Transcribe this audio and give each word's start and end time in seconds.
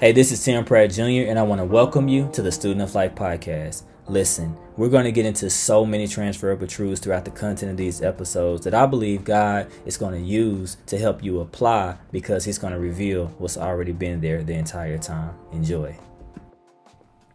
Hey, 0.00 0.12
this 0.12 0.32
is 0.32 0.42
Tim 0.42 0.64
Pratt 0.64 0.92
Jr., 0.92 1.28
and 1.28 1.38
I 1.38 1.42
want 1.42 1.60
to 1.60 1.64
welcome 1.66 2.08
you 2.08 2.30
to 2.32 2.40
the 2.40 2.50
Student 2.50 2.80
of 2.80 2.94
Life 2.94 3.14
podcast. 3.14 3.82
Listen, 4.08 4.56
we're 4.78 4.88
going 4.88 5.04
to 5.04 5.12
get 5.12 5.26
into 5.26 5.50
so 5.50 5.84
many 5.84 6.08
transferable 6.08 6.66
truths 6.66 7.02
throughout 7.02 7.26
the 7.26 7.30
content 7.30 7.72
of 7.72 7.76
these 7.76 8.00
episodes 8.00 8.64
that 8.64 8.72
I 8.72 8.86
believe 8.86 9.24
God 9.24 9.70
is 9.84 9.98
going 9.98 10.14
to 10.14 10.26
use 10.26 10.78
to 10.86 10.96
help 10.96 11.22
you 11.22 11.40
apply 11.40 11.98
because 12.12 12.46
He's 12.46 12.56
going 12.56 12.72
to 12.72 12.78
reveal 12.78 13.26
what's 13.36 13.58
already 13.58 13.92
been 13.92 14.22
there 14.22 14.42
the 14.42 14.54
entire 14.54 14.96
time. 14.96 15.34
Enjoy. 15.52 15.94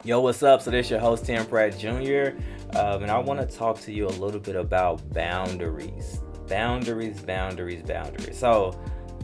Yo, 0.03 0.21
what's 0.21 0.41
up? 0.41 0.63
So, 0.63 0.71
this 0.71 0.87
is 0.87 0.89
your 0.89 1.01
host, 1.01 1.27
Tim 1.27 1.45
Pratt 1.45 1.77
Jr., 1.77 2.31
um, 2.79 3.03
and 3.03 3.11
I 3.11 3.19
want 3.19 3.47
to 3.47 3.57
talk 3.57 3.79
to 3.81 3.93
you 3.93 4.07
a 4.07 4.15
little 4.17 4.39
bit 4.39 4.55
about 4.55 5.13
boundaries. 5.13 6.19
Boundaries, 6.47 7.21
boundaries, 7.21 7.83
boundaries. 7.83 8.39
So, 8.39 8.75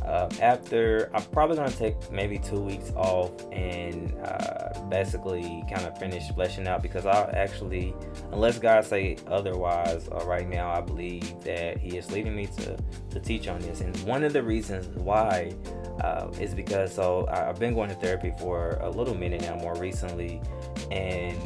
uh, 0.04 0.29
after 0.41 1.09
I'm 1.13 1.23
probably 1.25 1.57
gonna 1.57 1.71
take 1.71 2.11
maybe 2.11 2.39
two 2.39 2.59
weeks 2.59 2.92
off 2.96 3.32
and 3.51 4.14
uh, 4.23 4.79
basically 4.89 5.64
kind 5.71 5.86
of 5.86 5.97
finish 5.97 6.29
fleshing 6.32 6.68
out 6.68 6.82
because 6.82 7.05
I 7.05 7.29
actually, 7.32 7.93
unless 8.32 8.57
God 8.57 8.83
say 8.86 9.18
otherwise, 9.28 10.09
uh, 10.09 10.25
right 10.25 10.47
now 10.47 10.71
I 10.71 10.82
believe 10.82 11.43
that 11.43 11.78
He 11.78 11.97
is 11.97 12.11
leading 12.11 12.36
me 12.36 12.47
to 12.57 12.78
to 13.11 13.19
teach 13.19 13.47
on 13.47 13.61
this. 13.61 13.82
And 13.82 13.95
one 14.04 14.23
of 14.23 14.33
the 14.33 14.43
reasons 14.43 14.87
why 14.97 15.54
uh, 16.01 16.31
is 16.39 16.54
because 16.56 16.93
so 16.93 17.28
I've 17.29 17.59
been 17.59 17.73
going 17.73 17.89
to 17.89 17.95
therapy 17.95 18.33
for 18.39 18.79
a 18.81 18.89
little 18.89 19.14
minute 19.14 19.42
now, 19.42 19.56
more 19.56 19.75
recently, 19.75 20.42
and 20.89 21.37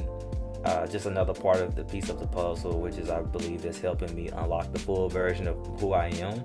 uh, 0.65 0.87
just 0.87 1.05
another 1.05 1.33
part 1.33 1.57
of 1.57 1.75
the 1.75 1.83
piece 1.83 2.09
of 2.09 2.19
the 2.19 2.27
puzzle, 2.27 2.81
which 2.81 2.97
is 2.97 3.09
I 3.09 3.21
believe 3.21 3.65
is 3.65 3.79
helping 3.79 4.13
me 4.15 4.29
unlock 4.29 4.71
the 4.73 4.79
full 4.79 5.09
version 5.09 5.47
of 5.47 5.57
who 5.79 5.93
I 5.93 6.07
am. 6.07 6.43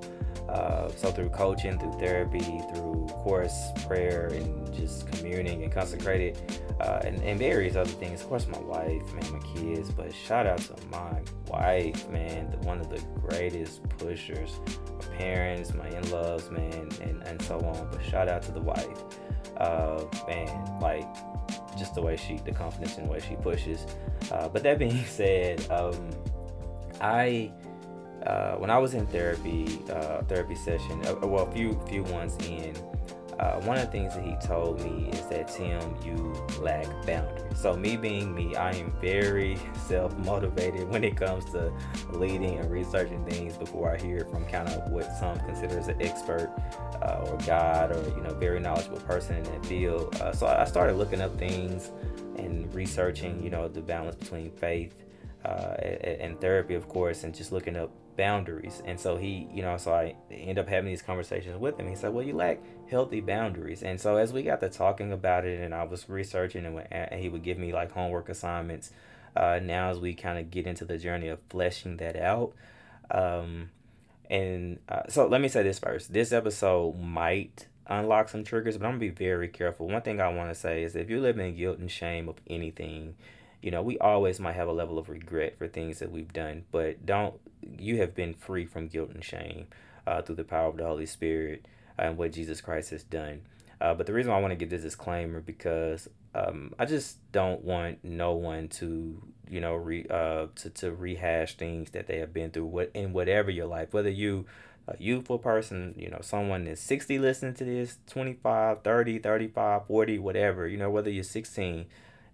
Uh, 0.48 0.90
so 0.96 1.12
through 1.12 1.28
coaching, 1.28 1.78
through 1.78 1.92
therapy, 1.92 2.60
through 2.74 3.06
course, 3.22 3.70
prayer, 3.86 4.26
and 4.32 4.74
just 4.74 5.10
communing 5.12 5.62
and 5.62 5.72
consecrated, 5.72 6.36
uh, 6.80 7.00
and, 7.04 7.22
and, 7.22 7.38
various 7.38 7.76
other 7.76 7.90
things. 7.90 8.22
Of 8.22 8.28
course, 8.28 8.48
my 8.48 8.58
wife, 8.58 9.14
man, 9.14 9.32
my 9.32 9.38
kids, 9.54 9.90
but 9.90 10.12
shout 10.12 10.46
out 10.46 10.58
to 10.58 10.74
my 10.90 11.20
wife, 11.46 12.08
man, 12.08 12.50
the, 12.50 12.56
one 12.66 12.80
of 12.80 12.90
the 12.90 13.00
greatest 13.20 13.88
pushers. 13.98 14.58
My 14.98 15.16
parents, 15.16 15.72
my 15.72 15.88
in-laws, 15.88 16.50
man, 16.50 16.88
and, 17.02 17.22
and 17.22 17.40
so 17.42 17.60
on. 17.60 17.88
But 17.92 18.04
shout 18.04 18.28
out 18.28 18.42
to 18.42 18.52
the 18.52 18.60
wife, 18.60 19.04
uh, 19.58 20.04
man, 20.26 20.80
like 20.80 21.06
just 21.78 21.94
the 21.94 22.02
way 22.02 22.16
she, 22.16 22.36
the 22.44 22.52
confidence 22.52 22.98
in 22.98 23.04
the 23.04 23.10
way 23.10 23.20
she 23.20 23.36
pushes. 23.36 23.86
Uh, 24.30 24.48
but 24.48 24.62
that 24.62 24.78
being 24.78 25.04
said, 25.06 25.68
um, 25.70 26.10
I 27.00 27.52
uh, 28.26 28.56
when 28.56 28.70
I 28.70 28.78
was 28.78 28.94
in 28.94 29.06
therapy, 29.06 29.78
uh, 29.90 30.22
therapy 30.22 30.54
session, 30.54 31.00
uh, 31.06 31.26
well, 31.26 31.46
a 31.46 31.52
few 31.52 31.80
few 31.88 32.02
ones 32.04 32.36
in, 32.46 32.74
uh, 33.40 33.58
one 33.62 33.78
of 33.78 33.86
the 33.86 33.90
things 33.90 34.14
that 34.14 34.22
he 34.22 34.36
told 34.46 34.80
me 34.84 35.08
is 35.12 35.26
that 35.28 35.48
Tim, 35.48 35.96
you 36.04 36.14
lack 36.60 36.86
boundaries. 37.06 37.42
So 37.54 37.74
me 37.74 37.96
being 37.96 38.34
me, 38.34 38.54
I 38.54 38.72
am 38.72 38.92
very 39.00 39.56
self 39.86 40.14
motivated 40.18 40.86
when 40.90 41.02
it 41.04 41.16
comes 41.16 41.46
to 41.52 41.72
leading 42.10 42.58
and 42.58 42.70
researching 42.70 43.24
things 43.24 43.56
before 43.56 43.94
I 43.94 43.98
hear 43.98 44.26
from 44.30 44.44
kind 44.44 44.68
of 44.68 44.90
what 44.90 45.10
some 45.18 45.38
consider 45.40 45.78
as 45.78 45.88
an 45.88 46.02
expert 46.02 46.52
uh, 47.00 47.24
or 47.26 47.38
God 47.46 47.96
or 47.96 48.02
you 48.10 48.22
know 48.22 48.34
very 48.34 48.60
knowledgeable 48.60 49.00
person 49.00 49.36
in 49.36 49.44
that 49.44 49.64
field. 49.64 50.14
Uh, 50.16 50.32
so 50.32 50.46
I 50.46 50.66
started 50.66 50.96
looking 50.96 51.22
up 51.22 51.38
things 51.38 51.92
and 52.36 52.72
researching, 52.74 53.42
you 53.42 53.48
know, 53.48 53.68
the 53.68 53.80
balance 53.80 54.16
between 54.16 54.50
faith 54.50 54.94
uh, 55.44 55.74
and 55.80 56.40
therapy, 56.40 56.74
of 56.74 56.88
course, 56.88 57.24
and 57.24 57.34
just 57.34 57.52
looking 57.52 57.76
up 57.76 57.90
boundaries. 58.16 58.82
And 58.84 59.00
so 59.00 59.16
he, 59.16 59.48
you 59.52 59.62
know, 59.62 59.76
so 59.78 59.94
I 59.94 60.14
end 60.30 60.58
up 60.58 60.68
having 60.68 60.90
these 60.90 61.02
conversations 61.02 61.58
with 61.58 61.78
him. 61.78 61.88
He 61.88 61.94
said, 61.96 62.12
"Well, 62.12 62.24
you 62.24 62.34
lack 62.34 62.60
healthy 62.90 63.20
boundaries." 63.20 63.82
And 63.82 64.00
so 64.00 64.16
as 64.16 64.32
we 64.32 64.42
got 64.42 64.60
to 64.60 64.68
talking 64.68 65.12
about 65.12 65.46
it, 65.46 65.60
and 65.60 65.74
I 65.74 65.84
was 65.84 66.08
researching, 66.08 66.66
and, 66.66 66.86
and 66.90 67.20
he 67.20 67.28
would 67.28 67.42
give 67.42 67.58
me 67.58 67.72
like 67.72 67.92
homework 67.92 68.28
assignments. 68.28 68.90
Uh, 69.36 69.60
now 69.62 69.90
as 69.90 69.98
we 69.98 70.12
kind 70.12 70.38
of 70.38 70.50
get 70.50 70.66
into 70.66 70.84
the 70.84 70.98
journey 70.98 71.28
of 71.28 71.38
fleshing 71.48 71.96
that 71.98 72.16
out. 72.16 72.52
Um, 73.12 73.70
and 74.28 74.78
uh, 74.88 75.02
so 75.08 75.26
let 75.26 75.40
me 75.40 75.48
say 75.48 75.62
this 75.62 75.78
first. 75.78 76.12
This 76.12 76.32
episode 76.32 76.98
might 77.00 77.66
unlock 77.86 78.28
some 78.28 78.44
triggers, 78.44 78.76
but 78.76 78.86
I'm 78.86 78.92
gonna 78.92 79.00
be 79.00 79.08
very 79.08 79.48
careful. 79.48 79.88
One 79.88 80.02
thing 80.02 80.20
I 80.20 80.28
want 80.28 80.50
to 80.50 80.54
say 80.54 80.82
is 80.82 80.94
if 80.94 81.08
you're 81.08 81.20
living 81.20 81.46
in 81.46 81.56
guilt 81.56 81.78
and 81.78 81.90
shame 81.90 82.28
of 82.28 82.36
anything, 82.48 83.16
you 83.62 83.70
know, 83.70 83.82
we 83.82 83.98
always 83.98 84.40
might 84.40 84.54
have 84.54 84.68
a 84.68 84.72
level 84.72 84.98
of 84.98 85.08
regret 85.08 85.58
for 85.58 85.68
things 85.68 85.98
that 85.98 86.10
we've 86.10 86.32
done, 86.32 86.64
but 86.70 87.04
don't, 87.04 87.34
you 87.78 87.98
have 87.98 88.14
been 88.14 88.34
free 88.34 88.64
from 88.64 88.88
guilt 88.88 89.10
and 89.10 89.24
shame 89.24 89.66
uh, 90.06 90.22
through 90.22 90.36
the 90.36 90.44
power 90.44 90.68
of 90.68 90.76
the 90.76 90.84
Holy 90.86 91.06
Spirit 91.06 91.66
and 91.98 92.16
what 92.16 92.32
Jesus 92.32 92.60
Christ 92.60 92.90
has 92.90 93.02
done. 93.02 93.42
Uh, 93.80 93.94
but 93.94 94.06
the 94.06 94.12
reason 94.12 94.32
I 94.32 94.40
want 94.40 94.52
to 94.52 94.56
give 94.56 94.70
this 94.70 94.82
disclaimer 94.82 95.40
because 95.40 96.08
um, 96.34 96.74
I 96.78 96.84
just 96.84 97.18
don't 97.32 97.64
want 97.64 98.04
no 98.04 98.32
one 98.32 98.68
to, 98.68 99.22
you 99.48 99.60
know, 99.60 99.74
re, 99.74 100.06
uh, 100.08 100.46
to, 100.56 100.70
to 100.70 100.92
rehash 100.92 101.56
things 101.56 101.90
that 101.90 102.06
they 102.06 102.18
have 102.18 102.32
been 102.32 102.50
through 102.50 102.66
what 102.66 102.90
in 102.94 103.12
whatever 103.12 103.50
your 103.50 103.66
life, 103.66 103.92
whether 103.92 104.10
you 104.10 104.46
a 104.88 104.96
youthful 104.98 105.38
person, 105.38 105.94
you 105.96 106.08
know, 106.08 106.18
someone 106.20 106.66
is 106.66 106.80
60 106.80 107.18
listening 107.18 107.54
to 107.54 107.64
this, 107.64 107.98
25, 108.08 108.82
30, 108.82 109.18
35, 109.18 109.86
40, 109.86 110.18
whatever, 110.18 110.66
you 110.66 110.76
know, 110.76 110.90
whether 110.90 111.10
you're 111.10 111.22
16, 111.22 111.86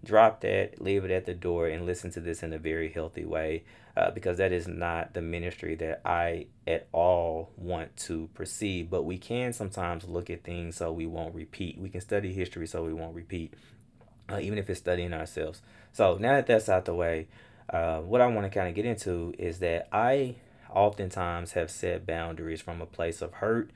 drop 0.07 0.41
that, 0.41 0.81
leave 0.81 1.03
it 1.05 1.11
at 1.11 1.25
the 1.25 1.33
door, 1.33 1.67
and 1.67 1.85
listen 1.85 2.09
to 2.11 2.19
this 2.19 2.41
in 2.41 2.53
a 2.53 2.57
very 2.57 2.89
healthy 2.89 3.25
way 3.25 3.63
uh, 3.95 4.11
because 4.11 4.37
that 4.37 4.51
is 4.51 4.67
not 4.67 5.13
the 5.13 5.21
ministry 5.21 5.75
that 5.75 6.01
I 6.05 6.47
at 6.65 6.87
all 6.91 7.51
want 7.57 7.95
to 7.97 8.29
proceed. 8.33 8.89
But 8.89 9.03
we 9.03 9.17
can 9.17 9.53
sometimes 9.53 10.05
look 10.05 10.29
at 10.29 10.43
things 10.43 10.77
so 10.77 10.91
we 10.91 11.05
won't 11.05 11.35
repeat. 11.35 11.77
We 11.77 11.89
can 11.89 12.01
study 12.01 12.31
history 12.31 12.67
so 12.67 12.83
we 12.83 12.93
won't 12.93 13.15
repeat, 13.15 13.53
uh, 14.31 14.39
even 14.39 14.57
if 14.57 14.69
it's 14.69 14.79
studying 14.79 15.13
ourselves. 15.13 15.61
So 15.93 16.17
now 16.19 16.33
that 16.33 16.47
that's 16.47 16.69
out 16.69 16.85
the 16.85 16.93
way, 16.93 17.27
uh, 17.69 17.99
what 17.99 18.21
I 18.21 18.27
want 18.27 18.45
to 18.45 18.55
kind 18.55 18.69
of 18.69 18.75
get 18.75 18.85
into 18.85 19.33
is 19.37 19.59
that 19.59 19.87
I 19.91 20.35
oftentimes 20.69 21.53
have 21.53 21.71
set 21.71 22.05
boundaries 22.05 22.61
from 22.61 22.81
a 22.81 22.85
place 22.85 23.21
of 23.21 23.33
hurt, 23.33 23.71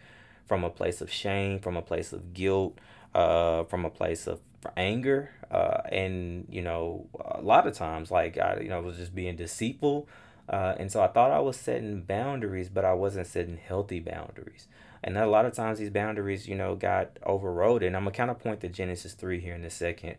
from 0.45 0.63
a 0.63 0.69
place 0.69 1.01
of 1.01 1.11
shame, 1.11 1.59
from 1.59 1.75
a 1.75 1.81
place 1.81 2.13
of 2.13 2.33
guilt, 2.33 2.77
uh, 3.15 3.63
from 3.63 3.85
a 3.85 3.89
place 3.89 4.27
of 4.27 4.39
anger, 4.77 5.31
uh, 5.49 5.81
and 5.91 6.47
you 6.49 6.61
know, 6.61 7.07
a 7.19 7.41
lot 7.41 7.67
of 7.67 7.73
times, 7.73 8.11
like 8.11 8.37
I, 8.37 8.59
you 8.61 8.69
know, 8.69 8.81
was 8.81 8.97
just 8.97 9.15
being 9.15 9.35
deceitful, 9.35 10.07
uh, 10.49 10.75
and 10.77 10.91
so 10.91 11.01
I 11.01 11.07
thought 11.07 11.31
I 11.31 11.39
was 11.39 11.57
setting 11.57 12.01
boundaries, 12.01 12.69
but 12.69 12.85
I 12.85 12.93
wasn't 12.93 13.27
setting 13.27 13.57
healthy 13.57 13.99
boundaries. 13.99 14.67
And 15.03 15.17
a 15.17 15.25
lot 15.25 15.45
of 15.45 15.53
times, 15.53 15.79
these 15.79 15.89
boundaries, 15.89 16.47
you 16.47 16.55
know, 16.55 16.75
got 16.75 17.17
overrode. 17.23 17.81
And 17.81 17.95
I'm 17.95 18.03
gonna 18.03 18.15
kind 18.15 18.29
of 18.29 18.39
point 18.39 18.61
to 18.61 18.69
Genesis 18.69 19.13
three 19.13 19.39
here 19.39 19.55
in 19.55 19.63
a 19.63 19.69
second. 19.69 20.17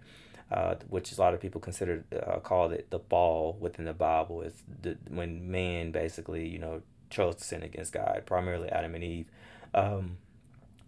Uh, 0.51 0.75
which 0.91 1.11
a 1.17 1.19
lot 1.19 1.33
of 1.33 1.41
people 1.41 1.63
consider 1.63 2.05
uh, 2.27 2.39
call 2.41 2.71
it 2.73 2.91
the 2.91 2.99
fall 2.99 3.57
within 3.59 3.87
the 3.87 3.95
Bible 3.95 4.43
is 4.43 4.53
the, 4.83 4.99
when 5.09 5.51
man 5.51 5.91
basically 5.93 6.47
you 6.47 6.59
know 6.59 6.83
chose 7.09 7.37
to 7.37 7.45
sin 7.45 7.63
against 7.63 7.93
God, 7.93 8.23
primarily 8.27 8.69
Adam 8.69 8.95
and 8.95 9.03
Eve. 9.05 9.27
Um, 9.75 10.19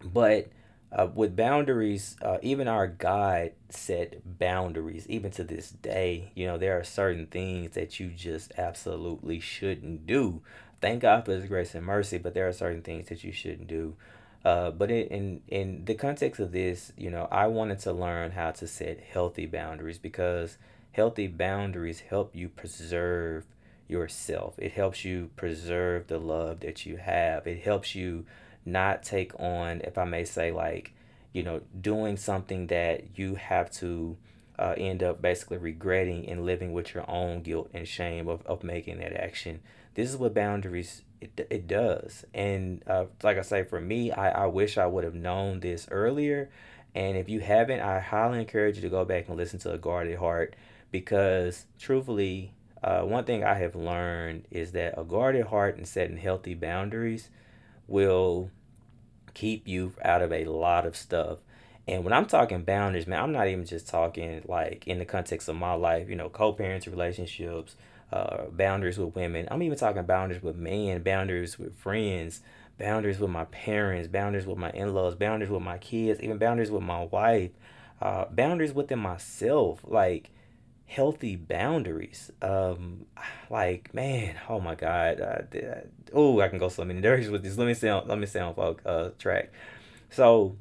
but 0.03 0.49
uh, 0.95 1.09
with 1.13 1.35
boundaries, 1.35 2.17
uh, 2.23 2.39
even 2.43 2.69
our 2.69 2.87
God 2.87 3.53
set 3.69 4.39
boundaries. 4.39 5.07
Even 5.09 5.31
to 5.33 5.45
this 5.45 5.71
day, 5.71 6.31
you 6.35 6.47
know, 6.47 6.57
there 6.57 6.79
are 6.79 6.85
certain 6.85 7.27
things 7.27 7.75
that 7.75 7.99
you 7.99 8.09
just 8.09 8.53
absolutely 8.57 9.41
shouldn't 9.41 10.07
do. 10.07 10.41
Thank 10.81 11.03
God 11.03 11.25
for 11.25 11.33
His 11.33 11.47
grace 11.47 11.75
and 11.75 11.85
mercy, 11.85 12.19
but 12.19 12.35
there 12.35 12.47
are 12.47 12.53
certain 12.53 12.83
things 12.83 13.09
that 13.09 13.25
you 13.25 13.33
shouldn't 13.33 13.67
do. 13.67 13.97
Uh, 14.45 14.71
but 14.71 14.91
in, 14.91 15.07
in 15.09 15.41
in 15.49 15.85
the 15.87 15.95
context 15.95 16.39
of 16.39 16.53
this, 16.53 16.93
you 16.97 17.11
know, 17.11 17.27
I 17.33 17.47
wanted 17.47 17.79
to 17.81 17.93
learn 17.93 18.33
how 18.33 18.51
to 18.53 18.67
set 18.67 19.01
healthy 19.01 19.47
boundaries 19.47 19.99
because 19.99 20.59
healthy 20.93 21.27
boundaries 21.27 22.01
help 22.01 22.37
you 22.37 22.51
preserve 22.51 23.47
yourself. 23.89 24.55
It 24.59 24.73
helps 24.73 25.05
you 25.05 25.31
preserve 25.35 26.07
the 26.07 26.19
love 26.19 26.61
that 26.61 26.85
you 26.87 26.99
have. 26.99 27.47
It 27.47 27.63
helps 27.63 27.95
you 27.95 28.27
not 28.67 29.03
take 29.03 29.39
on, 29.39 29.81
if 29.83 29.99
I 29.99 30.05
may 30.05 30.25
say, 30.25 30.51
like, 30.51 30.94
you 31.35 31.43
know, 31.43 31.61
doing 31.79 32.17
something 32.17 32.69
that 32.69 33.19
you 33.19 33.35
have 33.35 33.71
to 33.71 34.17
uh, 34.59 34.75
end 34.79 35.03
up 35.03 35.21
basically 35.21 35.59
regretting 35.59 36.27
and 36.29 36.47
living 36.47 36.73
with 36.73 36.95
your 36.95 37.05
own 37.11 37.43
guilt 37.43 37.69
and 37.75 37.87
shame 37.87 38.29
of, 38.29 38.47
of 38.47 38.63
making 38.63 38.99
that 39.01 39.13
action. 39.13 39.61
This 39.95 40.09
is 40.09 40.17
what 40.17 40.33
boundaries 40.33 41.03
it, 41.21 41.47
it 41.51 41.67
does. 41.67 42.25
And 42.33 42.83
uh, 42.87 43.07
like 43.23 43.37
I 43.37 43.43
say, 43.43 43.65
for 43.65 43.81
me, 43.81 44.13
I, 44.13 44.45
I 44.45 44.47
wish 44.47 44.79
I 44.79 44.87
would 44.87 45.03
have 45.03 45.15
known 45.15 45.59
this 45.59 45.89
earlier. 45.91 46.51
And 46.95 47.17
if 47.17 47.29
you 47.29 47.41
haven't, 47.41 47.81
I 47.81 47.99
highly 47.99 48.39
encourage 48.39 48.77
you 48.77 48.83
to 48.83 48.89
go 48.89 49.05
back 49.05 49.29
and 49.29 49.37
listen 49.37 49.59
to 49.61 49.73
A 49.73 49.79
Guarded 49.79 50.19
Heart 50.19 50.55
because 50.93 51.67
truthfully, 51.81 52.53
uh, 52.85 53.01
one 53.01 53.25
thing 53.25 53.43
I 53.43 53.55
have 53.55 53.75
learned 53.75 54.45
is 54.53 54.71
that 54.73 54.95
a 54.97 55.03
guarded 55.03 55.47
heart 55.47 55.77
and 55.77 55.89
setting 55.89 56.19
healthy 56.19 56.55
boundaries 56.55 57.31
will 57.89 58.51
keep 59.35 59.69
you 59.69 59.93
out 60.03 60.23
of 60.23 60.33
a 60.33 60.45
lot 60.47 60.87
of 60.87 60.97
stuff. 60.97 61.39
And 61.87 62.05
when 62.05 62.13
I'm 62.15 62.27
talking 62.27 62.63
boundaries, 62.63 63.07
man, 63.07 63.23
I'm 63.23 63.33
not 63.33 63.49
even 63.49 63.67
just 63.67 63.89
talking 63.89 64.43
like 64.49 64.87
in 64.87 64.99
the 64.99 65.05
context 65.05 65.49
of 65.49 65.57
my 65.57 65.75
life, 65.75 66.09
you 66.09 66.17
know, 66.17 66.31
co-parenting 66.31 66.91
relationships, 66.91 67.77
uh, 68.13 68.45
boundaries 68.51 68.99
with 68.99 69.15
women. 69.15 69.47
I'm 69.51 69.63
even 69.63 69.79
talking 69.79 70.03
boundaries 70.05 70.43
with 70.43 70.57
men, 70.57 71.03
boundaries 71.03 71.59
with 71.59 71.75
friends, 71.77 72.41
boundaries 72.79 73.19
with 73.19 73.31
my 73.31 73.45
parents, 73.47 74.09
boundaries 74.09 74.47
with 74.47 74.59
my 74.59 74.71
in-laws, 74.71 75.15
boundaries 75.15 75.51
with 75.51 75.63
my 75.63 75.79
kids, 75.79 76.21
even 76.21 76.39
boundaries 76.39 76.71
with 76.71 76.83
my 76.83 77.05
wife. 77.05 77.51
uh, 78.01 78.27
boundaries 78.31 78.73
within 78.73 78.99
myself, 78.99 79.81
like 79.87 80.31
healthy 80.87 81.37
boundaries. 81.37 82.31
Um, 82.43 83.07
like 83.51 83.93
man, 83.95 84.37
oh 84.49 84.61
my 84.61 84.75
God, 84.75 85.21
uh, 85.21 85.43
oh 86.13 86.41
I 86.41 86.49
can 86.49 86.59
go 86.59 86.69
so 86.69 86.85
many 86.85 87.01
directions 87.01 87.31
with 87.31 87.43
this. 87.43 87.57
Let 87.59 87.67
me 87.67 87.75
sound, 87.75 88.09
let 88.09 88.19
me 88.19 88.27
sound 88.27 88.57
folk 88.57 88.83
uh 88.85 89.11
track. 89.19 89.53
So, 90.11 90.57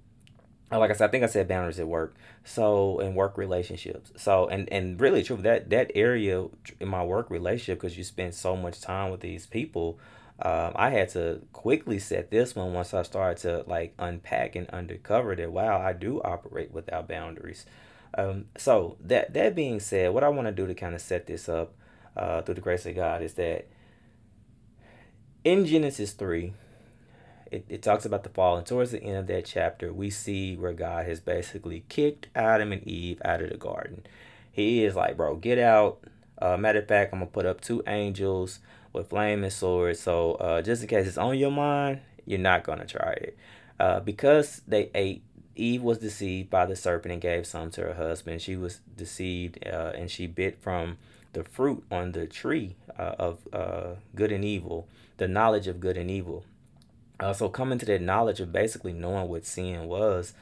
like 0.72 0.90
I 0.90 0.94
said, 0.94 1.10
I 1.10 1.12
think 1.12 1.24
I 1.24 1.28
said 1.28 1.48
boundaries 1.48 1.80
at 1.80 1.88
work. 1.88 2.16
So 2.44 3.00
in 3.00 3.16
work 3.16 3.38
relationships. 3.38 4.12
So 4.18 4.48
and 4.48 4.72
and 4.72 5.00
really 5.00 5.24
true 5.24 5.38
that 5.38 5.70
that 5.70 5.92
area 5.96 6.48
in 6.80 6.88
my 6.88 7.04
work 7.04 7.30
relationship 7.30 7.80
because 7.80 7.98
you 7.98 8.04
spend 8.04 8.34
so 8.36 8.56
much 8.56 8.82
time 8.82 9.12
with 9.12 9.22
these 9.22 9.46
people. 9.46 10.00
Um, 10.42 10.74
I 10.76 10.90
had 10.90 11.10
to 11.10 11.42
quickly 11.54 12.00
set 12.00 12.32
this 12.32 12.56
one 12.56 12.74
once 12.74 12.94
I 12.94 13.04
started 13.04 13.38
to 13.44 13.70
like 13.70 13.94
unpack 14.00 14.56
and 14.56 14.68
undercover 14.72 15.36
that 15.36 15.52
wow 15.52 15.80
I 15.80 15.94
do 15.94 16.22
operate 16.22 16.72
without 16.72 17.08
boundaries. 17.08 17.66
Um, 18.16 18.46
so 18.58 18.98
that 19.02 19.34
that 19.34 19.56
being 19.56 19.80
said, 19.80 20.14
what 20.14 20.24
I 20.24 20.30
want 20.30 20.48
to 20.48 20.52
do 20.52 20.68
to 20.68 20.74
kind 20.74 20.96
of 20.96 21.02
set 21.02 21.26
this 21.28 21.50
up 21.50 21.74
uh, 22.16 22.42
through 22.42 22.56
the 22.56 22.62
grace 22.62 22.86
of 22.86 22.96
God 22.96 23.22
is 23.22 23.34
that 23.36 23.68
in 25.44 25.66
Genesis 25.66 26.14
three, 26.14 26.54
it, 27.52 27.66
it 27.70 27.82
talks 27.82 28.06
about 28.06 28.24
the 28.24 28.30
fall, 28.30 28.58
and 28.58 28.66
towards 28.66 28.92
the 28.92 29.04
end 29.04 29.18
of 29.18 29.28
that 29.28 29.46
chapter, 29.46 29.92
we 29.92 30.10
see 30.10 30.56
where 30.56 30.74
God 30.74 31.06
has 31.06 31.20
basically 31.20 31.84
kicked 31.90 32.28
Adam 32.36 32.72
and 32.72 32.88
Eve 32.88 33.22
out 33.26 33.42
of 33.42 33.50
the 33.50 33.58
garden. 33.58 34.06
He 34.52 34.84
is 34.84 34.96
like, 34.96 35.18
bro, 35.18 35.36
get 35.36 35.58
out. 35.58 36.00
Uh, 36.40 36.58
matter 36.58 36.80
of 36.80 36.88
fact, 36.88 37.14
I'm 37.14 37.20
gonna 37.20 37.32
put 37.32 37.46
up 37.46 37.62
two 37.62 37.84
angels 37.88 38.60
with 38.92 39.10
flaming 39.10 39.50
swords. 39.50 40.00
So 40.00 40.34
uh, 40.36 40.62
just 40.62 40.84
in 40.84 40.88
case 40.88 41.08
it's 41.08 41.18
on 41.18 41.38
your 41.38 41.52
mind, 41.52 42.02
you're 42.26 42.40
not 42.40 42.64
gonna 42.64 42.86
try 42.86 43.14
it. 43.14 43.38
Uh, 43.80 44.00
because 44.00 44.62
they 44.68 44.92
ate 44.94 45.24
Eve 45.56 45.84
was 45.84 46.00
deceived 46.00 46.50
by 46.50 46.66
the 46.66 46.76
serpent 46.76 47.12
and 47.12 47.22
gave 47.22 47.46
some 47.46 47.70
to 47.72 47.82
her 47.82 47.94
husband. 47.94 48.42
She 48.42 48.56
was 48.56 48.80
deceived 48.98 49.66
uh, 49.66 49.92
and 49.96 50.10
she 50.10 50.28
bit 50.28 50.62
from 50.62 50.98
the 51.34 51.44
fruit 51.44 51.84
on 51.92 52.12
the 52.14 52.26
tree 52.26 52.76
uh, 52.98 53.16
of 53.20 53.40
uh, 53.52 53.96
good 54.16 54.32
and 54.32 54.46
evil, 54.46 54.88
the 55.18 55.28
knowledge 55.28 55.68
of 55.68 55.80
good 55.80 55.98
and 55.98 56.10
evil. 56.10 56.46
Uh, 57.20 57.34
so 57.34 57.50
coming 57.50 57.78
to 57.80 57.86
that 57.86 58.02
knowledge 58.02 58.40
of 58.40 58.52
basically 58.52 58.94
knowing 58.94 59.30
what 59.30 59.46
sin 59.46 59.88
was, 59.88 60.34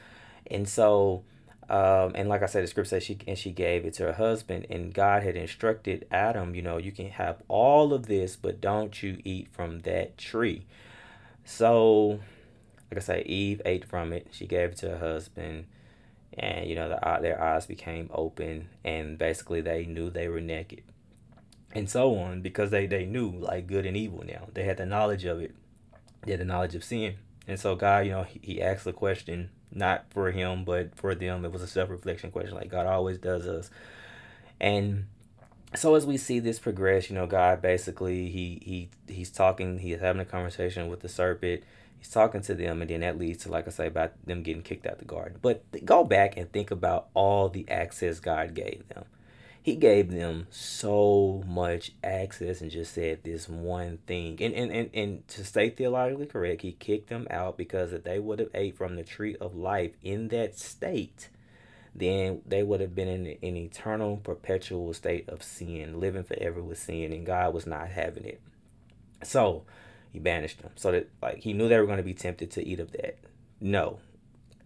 and 0.50 0.68
so, 0.68 1.22
um, 1.68 2.12
and 2.14 2.28
like 2.28 2.42
I 2.42 2.46
said, 2.46 2.62
the 2.62 2.66
script 2.66 2.88
says 2.88 3.02
she 3.02 3.18
and 3.26 3.38
she 3.38 3.52
gave 3.52 3.84
it 3.84 3.94
to 3.94 4.04
her 4.04 4.12
husband, 4.12 4.66
and 4.70 4.92
God 4.92 5.22
had 5.22 5.36
instructed 5.36 6.06
Adam, 6.10 6.54
you 6.54 6.62
know, 6.62 6.78
you 6.78 6.92
can 6.92 7.10
have 7.10 7.42
all 7.48 7.92
of 7.92 8.06
this, 8.06 8.36
but 8.36 8.60
don't 8.60 9.02
you 9.02 9.18
eat 9.24 9.48
from 9.52 9.80
that 9.80 10.18
tree. 10.18 10.64
So 11.44 12.20
like 12.92 12.98
I 12.98 13.06
say, 13.06 13.22
Eve 13.22 13.62
ate 13.64 13.86
from 13.86 14.12
it. 14.12 14.26
She 14.32 14.46
gave 14.46 14.72
it 14.72 14.76
to 14.78 14.90
her 14.90 14.98
husband, 14.98 15.64
and 16.34 16.68
you 16.68 16.74
know 16.74 16.90
the, 16.90 17.18
their 17.22 17.42
eyes 17.42 17.64
became 17.64 18.10
open, 18.12 18.68
and 18.84 19.16
basically 19.16 19.62
they 19.62 19.86
knew 19.86 20.10
they 20.10 20.28
were 20.28 20.42
naked, 20.42 20.82
and 21.74 21.88
so 21.88 22.18
on 22.18 22.42
because 22.42 22.70
they 22.70 22.86
they 22.86 23.06
knew 23.06 23.30
like 23.30 23.66
good 23.66 23.86
and 23.86 23.96
evil. 23.96 24.22
Now 24.26 24.48
they 24.52 24.64
had 24.64 24.76
the 24.76 24.84
knowledge 24.84 25.24
of 25.24 25.40
it, 25.40 25.54
they 26.20 26.32
had 26.32 26.40
the 26.40 26.44
knowledge 26.44 26.74
of 26.74 26.84
sin, 26.84 27.14
and 27.48 27.58
so 27.58 27.74
God, 27.76 28.04
you 28.04 28.12
know, 28.12 28.24
he, 28.24 28.40
he 28.42 28.62
asked 28.62 28.84
the 28.84 28.92
question 28.92 29.48
not 29.74 30.04
for 30.10 30.30
him 30.30 30.62
but 30.66 30.94
for 30.94 31.14
them. 31.14 31.46
It 31.46 31.52
was 31.52 31.62
a 31.62 31.66
self 31.66 31.88
reflection 31.88 32.30
question, 32.30 32.56
like 32.56 32.68
God 32.68 32.84
always 32.84 33.16
does 33.16 33.46
us, 33.46 33.70
and 34.60 35.06
so 35.74 35.94
as 35.94 36.04
we 36.04 36.18
see 36.18 36.40
this 36.40 36.58
progress, 36.58 37.08
you 37.08 37.14
know, 37.14 37.26
God 37.26 37.62
basically 37.62 38.28
he 38.28 38.60
he 38.62 38.90
he's 39.10 39.30
talking, 39.30 39.78
he's 39.78 40.00
having 40.00 40.20
a 40.20 40.26
conversation 40.26 40.88
with 40.88 41.00
the 41.00 41.08
serpent 41.08 41.62
he's 42.02 42.10
talking 42.10 42.40
to 42.40 42.52
them 42.52 42.82
and 42.82 42.90
then 42.90 43.00
that 43.00 43.16
leads 43.16 43.44
to 43.44 43.48
like 43.48 43.68
i 43.68 43.70
say 43.70 43.86
about 43.86 44.10
them 44.26 44.42
getting 44.42 44.62
kicked 44.62 44.86
out 44.86 44.98
the 44.98 45.04
garden. 45.04 45.38
But 45.40 45.64
go 45.84 46.02
back 46.02 46.36
and 46.36 46.50
think 46.50 46.72
about 46.72 47.06
all 47.14 47.48
the 47.48 47.68
access 47.70 48.18
god 48.18 48.54
gave 48.54 48.88
them. 48.88 49.04
He 49.62 49.76
gave 49.76 50.10
them 50.10 50.48
so 50.50 51.44
much 51.46 51.92
access 52.02 52.60
and 52.60 52.72
just 52.72 52.94
said 52.94 53.22
this 53.22 53.48
one 53.48 53.98
thing. 54.08 54.36
And 54.42 54.52
and, 54.52 54.72
and, 54.72 54.90
and 54.92 55.28
to 55.28 55.44
stay 55.44 55.70
theologically 55.70 56.26
correct 56.26 56.62
he 56.62 56.72
kicked 56.72 57.08
them 57.08 57.28
out 57.30 57.56
because 57.56 57.92
if 57.92 58.02
they 58.02 58.18
would 58.18 58.40
have 58.40 58.50
ate 58.52 58.76
from 58.76 58.96
the 58.96 59.04
tree 59.04 59.36
of 59.40 59.54
life 59.54 59.92
in 60.02 60.26
that 60.28 60.58
state 60.58 61.28
then 61.94 62.40
they 62.44 62.64
would 62.64 62.80
have 62.80 62.96
been 62.96 63.06
in 63.06 63.26
an 63.26 63.56
eternal 63.56 64.16
perpetual 64.16 64.92
state 64.92 65.28
of 65.28 65.42
sin 65.42 66.00
living 66.00 66.24
forever 66.24 66.60
with 66.60 66.78
sin 66.78 67.12
and 67.12 67.24
god 67.24 67.54
was 67.54 67.64
not 67.64 67.90
having 67.90 68.24
it. 68.24 68.40
So 69.22 69.62
he 70.12 70.18
banished 70.18 70.60
them. 70.60 70.70
So 70.76 70.92
that 70.92 71.08
like 71.22 71.38
he 71.38 71.52
knew 71.54 71.68
they 71.68 71.78
were 71.78 71.86
going 71.86 71.96
to 71.96 72.02
be 72.02 72.14
tempted 72.14 72.50
to 72.52 72.66
eat 72.66 72.80
of 72.80 72.92
that. 72.92 73.18
No. 73.60 73.98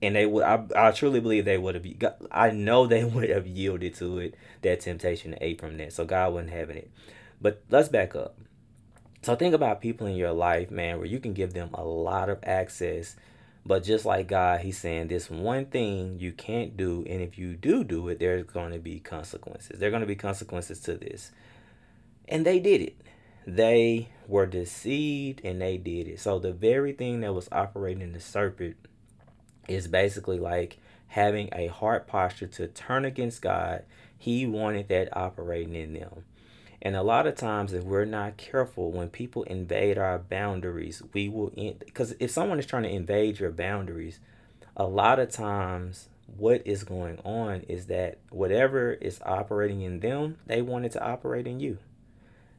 And 0.03 0.17
they 0.17 0.27
would 0.27 0.43
I, 0.43 0.65
I 0.75 0.91
truly 0.91 1.21
believe 1.21 1.45
they 1.45 1.57
would 1.57 1.75
have 1.75 2.15
i 2.31 2.51
know 2.51 2.87
they 2.87 3.05
would 3.05 3.29
have 3.31 3.47
yielded 3.47 3.95
to 3.97 4.19
it 4.19 4.35
that 4.63 4.81
temptation 4.81 5.33
to 5.33 5.47
eat 5.47 5.61
from 5.61 5.77
that. 5.79 5.93
So 5.93 6.05
god 6.05 6.33
wasn't 6.33 6.53
having 6.53 6.77
it. 6.77 6.91
But 7.41 7.63
let's 7.71 7.89
back 7.89 8.17
up. 8.17 8.37
So 9.23 9.37
think 9.37 9.55
about 9.55 9.81
people 9.81 10.07
in 10.07 10.17
your 10.17 10.33
life 10.33 10.71
man 10.71 10.99
where 10.99 11.07
you 11.07 11.21
can 11.21 11.33
give 11.33 11.53
them 11.53 11.71
a 11.75 11.85
lot 11.85 12.29
of 12.29 12.39
access 12.43 13.17
but 13.65 13.83
just 13.83 14.05
like 14.05 14.29
god 14.29 14.61
he's 14.61 14.79
saying 14.79 15.09
this 15.09 15.29
one 15.29 15.67
thing 15.67 16.21
you 16.21 16.31
can't 16.31 16.77
do 16.77 17.05
and 17.09 17.21
if 17.21 17.37
you 17.37 17.57
do 17.57 17.83
do 17.83 18.09
it 18.09 18.21
there's 18.21 18.45
going 18.45 18.73
to 18.73 18.79
be 18.79 18.99
consequences. 18.99 19.79
There 19.79 19.89
are 19.89 19.91
going 19.91 20.03
to 20.03 20.07
be 20.07 20.17
consequences 20.17 20.81
to 20.81 20.97
this. 20.97 21.31
And 22.29 22.45
they 22.45 22.59
did 22.59 22.81
it 22.81 22.97
they 23.47 24.09
were 24.27 24.47
deceived 24.47 25.41
and 25.45 25.63
they 25.63 25.77
did 25.77 26.09
it. 26.09 26.21
So 26.21 26.39
the 26.39 26.53
very 26.53 26.93
thing 26.93 27.21
that 27.21 27.33
was 27.33 27.49
operating 27.53 28.03
in 28.03 28.13
the 28.13 28.21
serpent 28.21 28.77
is 29.69 29.87
basically 29.87 30.39
like 30.39 30.79
having 31.09 31.49
a 31.53 31.69
heart 31.69 32.09
posture 32.09 32.49
to 32.49 32.67
turn 32.67 33.05
against 33.05 33.41
God. 33.41 33.85
He 34.19 34.47
wanted 34.47 34.89
that 34.89 35.17
operating 35.17 35.75
in 35.75 35.93
them. 35.93 36.25
And 36.83 36.97
a 36.97 37.03
lot 37.03 37.27
of 37.27 37.37
times, 37.37 37.73
if 37.73 37.85
we're 37.85 38.05
not 38.05 38.37
careful, 38.37 38.93
when 38.93 39.09
people 39.09 39.45
invade 39.45 39.97
our 39.97 40.19
boundaries, 40.19 41.03
we 41.13 41.29
will, 41.29 41.51
because 41.79 42.15
if 42.21 42.31
someone 42.31 42.59
is 42.59 42.67
trying 42.67 42.83
to 42.83 42.91
invade 42.91 43.41
your 43.41 43.51
boundaries, 43.51 44.21
a 44.77 44.85
lot 44.85 45.19
of 45.19 45.31
times 45.31 46.09
what 46.37 46.63
is 46.67 46.85
going 46.85 47.19
on 47.25 47.63
is 47.63 47.87
that 47.87 48.19
whatever 48.31 48.93
is 48.93 49.21
operating 49.25 49.81
in 49.83 50.01
them, 50.01 50.37
they 50.47 50.61
want 50.61 50.85
it 50.85 50.93
to 50.93 51.03
operate 51.03 51.47
in 51.47 51.61
you 51.61 51.79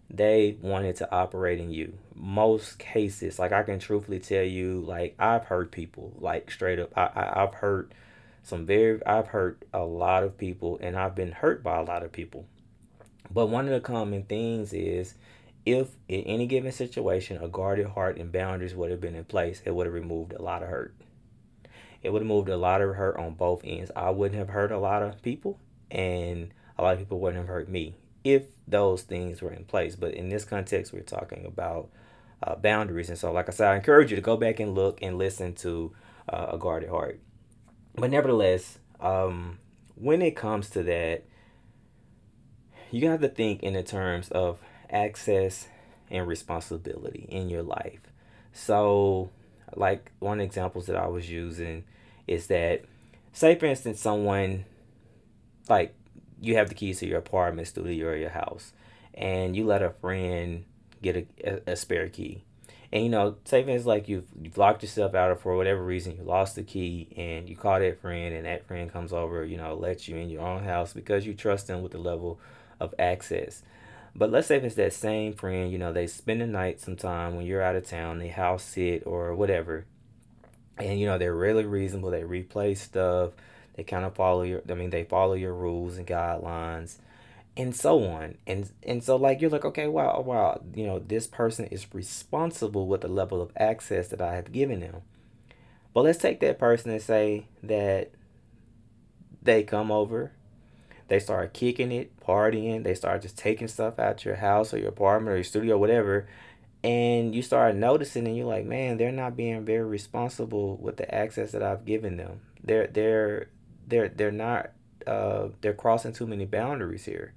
they 0.10 0.58
wanted 0.62 0.96
to 0.98 1.12
operate 1.12 1.60
in 1.60 1.72
you. 1.72 1.98
Most 2.16 2.80
cases, 2.80 3.40
like 3.40 3.52
I 3.52 3.64
can 3.64 3.80
truthfully 3.80 4.20
tell 4.20 4.44
you, 4.44 4.82
like 4.82 5.16
I've 5.20 5.46
hurt 5.46 5.72
people, 5.72 6.14
like 6.20 6.50
straight 6.50 6.80
up. 6.80 6.92
I, 6.96 7.10
I 7.14 7.44
I've 7.44 7.56
hurt 7.56 7.92
some 8.44 8.66
very, 8.66 9.06
I've 9.06 9.28
hurt 9.28 9.66
a 9.74 9.84
lot 9.84 10.24
of 10.24 10.38
people, 10.38 10.80
and 10.82 10.96
I've 10.96 11.16
been 11.16 11.34
hurt 11.34 11.64
by 11.64 11.78
a 11.78 11.84
lot 11.84 12.04
of 12.04 12.12
people. 12.12 12.46
But 13.30 13.48
one 13.48 13.66
of 13.66 13.72
the 13.72 13.82
common 13.82 14.24
things 14.24 14.72
is, 14.72 15.16
if 15.66 15.90
in 16.08 16.22
any 16.22 16.48
given 16.48 16.72
situation 16.72 17.44
a 17.44 17.50
guarded 17.50 17.88
heart 17.88 18.18
and 18.18 18.32
boundaries 18.32 18.74
would 18.74 18.90
have 18.90 19.02
been 19.02 19.16
in 19.16 19.26
place, 19.26 19.62
it 19.66 19.76
would 19.76 19.86
have 19.86 19.94
removed 19.94 20.32
a 20.32 20.42
lot 20.42 20.64
of 20.64 20.70
hurt. 20.70 20.96
It 22.02 22.12
would 22.12 22.22
have 22.22 22.28
moved 22.28 22.48
a 22.48 22.56
lot 22.56 22.82
of 22.82 22.96
hurt 22.96 23.18
on 23.18 23.34
both 23.34 23.62
ends. 23.66 23.92
I 23.94 24.12
wouldn't 24.12 24.40
have 24.40 24.50
hurt 24.50 24.72
a 24.72 24.80
lot 24.80 25.04
of 25.04 25.22
people, 25.22 25.60
and 25.92 26.52
a 26.78 26.84
lot 26.84 26.94
of 26.94 27.00
people 27.00 27.20
wouldn't 27.20 27.42
have 27.42 27.50
hurt 27.50 27.68
me 27.68 27.96
if 28.28 28.44
those 28.68 29.04
things 29.04 29.42
were 29.42 29.54
in 29.54 29.64
place. 29.64 29.96
But 29.96 30.14
in 30.14 30.30
this 30.30 30.44
context, 30.44 30.92
we're 30.92 31.02
talking 31.02 31.46
about 31.46 31.90
uh, 32.44 32.56
boundaries. 32.56 33.10
And 33.10 33.18
so, 33.18 33.32
like 33.32 33.48
I 33.48 33.52
said, 33.52 33.68
I 33.70 33.76
encourage 33.76 34.10
you 34.10 34.16
to 34.16 34.22
go 34.22 34.38
back 34.38 34.60
and 34.60 34.76
look 34.76 35.02
and 35.02 35.18
listen 35.18 35.54
to 35.56 35.94
uh, 36.30 36.48
A 36.52 36.58
Guarded 36.58 36.90
Heart. 36.90 37.20
But 37.96 38.12
nevertheless, 38.12 38.80
um, 39.00 39.60
when 39.96 40.22
it 40.22 40.36
comes 40.36 40.70
to 40.72 40.84
that, 40.84 41.24
you 42.92 43.08
have 43.10 43.22
to 43.22 43.30
think 43.30 43.64
in 43.64 43.74
the 43.74 43.84
terms 43.84 44.30
of 44.30 44.60
access 44.90 45.68
and 46.10 46.28
responsibility 46.28 47.26
in 47.30 47.50
your 47.50 47.64
life. 47.64 48.00
So, 48.54 49.30
like 49.76 50.12
one 50.20 50.40
examples 50.40 50.86
that 50.88 50.96
I 50.96 51.08
was 51.08 51.30
using 51.30 51.84
is 52.28 52.48
that, 52.48 52.84
say 53.34 53.56
for 53.56 53.66
instance, 53.66 54.00
someone 54.00 54.66
like 55.70 55.94
you 56.42 56.56
have 56.56 56.70
the 56.70 56.76
keys 56.76 57.00
to 57.00 57.08
your 57.08 57.20
apartment, 57.20 57.68
studio, 57.68 58.08
or 58.08 58.16
your 58.16 58.30
house, 58.30 58.74
and 59.14 59.56
you 59.56 59.66
let 59.66 59.82
a 59.82 59.90
friend 59.90 60.66
get 61.02 61.16
a, 61.16 61.26
a, 61.44 61.72
a 61.74 61.76
spare 61.76 62.10
key. 62.10 62.44
And 62.92 63.04
you 63.04 63.10
know, 63.10 63.36
say 63.44 63.64
things 63.64 63.86
like 63.86 64.08
you've 64.08 64.28
you've 64.42 64.58
locked 64.58 64.82
yourself 64.82 65.14
out 65.14 65.32
of 65.32 65.42
for 65.42 65.58
whatever 65.58 65.84
reason, 65.84 66.16
you 66.16 66.24
lost 66.24 66.56
the 66.56 66.64
key, 66.64 67.10
and 67.18 67.50
you 67.50 67.56
call 67.56 67.80
that 67.80 68.02
friend, 68.02 68.34
and 68.34 68.46
that 68.46 68.66
friend 68.68 68.92
comes 68.92 69.12
over, 69.12 69.44
you 69.44 69.58
know, 69.58 69.76
lets 69.76 70.08
you 70.08 70.16
in 70.16 70.30
your 70.30 70.42
own 70.42 70.64
house 70.64 70.94
because 70.94 71.26
you 71.26 71.34
trust 71.34 71.68
them 71.68 71.82
with 71.82 71.92
the 71.92 71.98
level 71.98 72.40
of 72.80 72.94
access. 72.98 73.64
But 74.16 74.32
let's 74.32 74.48
say 74.48 74.58
if 74.58 74.64
it's 74.64 74.76
that 74.76 74.94
same 74.94 75.34
friend, 75.34 75.72
you 75.72 75.78
know, 75.78 75.94
they 75.94 76.08
spend 76.08 76.42
the 76.42 76.48
night 76.48 76.80
sometime 76.80 77.36
when 77.36 77.46
you're 77.46 77.62
out 77.62 77.76
of 77.76 77.88
town, 77.88 78.20
they 78.20 78.30
house 78.30 78.64
sit 78.64 79.04
or 79.06 79.36
whatever, 79.36 79.86
and 80.78 81.00
you 81.00 81.08
know 81.08 81.18
they're 81.18 81.36
really 81.36 81.66
reasonable. 81.66 82.12
They 82.12 82.24
replace 82.24 82.82
stuff 82.82 83.32
they 83.78 83.84
kind 83.84 84.04
of 84.04 84.16
follow 84.16 84.42
your, 84.42 84.62
I 84.70 84.74
mean, 84.74 84.90
they 84.90 85.04
follow 85.04 85.36
your 85.36 85.54
rules 85.54 85.98
and 85.98 86.06
guidelines 86.06 86.98
and 87.56 87.76
so 87.76 88.04
on. 88.04 88.38
And, 88.46 88.70
and 88.84 89.04
so 89.04 89.16
like, 89.16 89.40
you're 89.40 89.52
like, 89.52 89.66
okay, 89.66 89.88
wow, 89.88 90.16
oh, 90.18 90.22
wow, 90.22 90.62
you 90.74 90.86
know, 90.86 91.00
this 91.00 91.28
person 91.28 91.66
is 91.66 91.94
responsible 91.94 92.88
with 92.88 93.02
the 93.02 93.08
level 93.08 93.42
of 93.42 93.52
access 93.56 94.08
that 94.10 94.22
I 94.22 94.36
have 94.36 94.52
given 94.52 94.80
them. 94.80 95.04
But 95.94 96.04
let's 96.04 96.18
take 96.18 96.40
that 96.42 96.60
person 96.60 96.92
and 96.92 97.02
say 97.02 97.48
that 97.64 98.12
they 99.42 99.64
come 99.64 99.92
over, 99.92 100.32
they 101.08 101.20
start 101.20 101.54
kicking 101.54 101.92
it, 101.92 102.20
partying, 102.20 102.84
they 102.84 102.96
start 102.96 103.22
just 103.22 103.38
taking 103.38 103.68
stuff 103.68 103.98
out 104.00 104.26
your 104.26 104.36
house 104.36 104.74
or 104.74 104.80
your 104.80 104.90
apartment 104.90 105.34
or 105.34 105.38
your 105.38 105.44
studio, 105.44 105.76
or 105.76 105.80
whatever, 105.80 106.28
and 106.84 107.34
you 107.34 107.42
start 107.42 107.76
noticing 107.76 108.28
and 108.28 108.36
you're 108.36 108.46
like, 108.46 108.66
man, 108.66 108.98
they're 108.98 109.12
not 109.12 109.36
being 109.38 109.66
very 109.66 109.86
responsible 109.86 110.78
with 110.78 110.98
the 110.98 111.14
access 111.14 111.52
that 111.52 111.64
I've 111.64 111.86
given 111.86 112.18
them. 112.18 112.42
They're 112.64 112.88
they're 112.88 113.50
they're 113.88 114.10
they're 114.10 114.32
not 114.32 114.72
uh 115.06 115.50
they're 115.62 115.74
crossing 115.74 116.14
too 116.14 116.28
many 116.28 116.46
boundaries 116.46 117.06
here. 117.06 117.34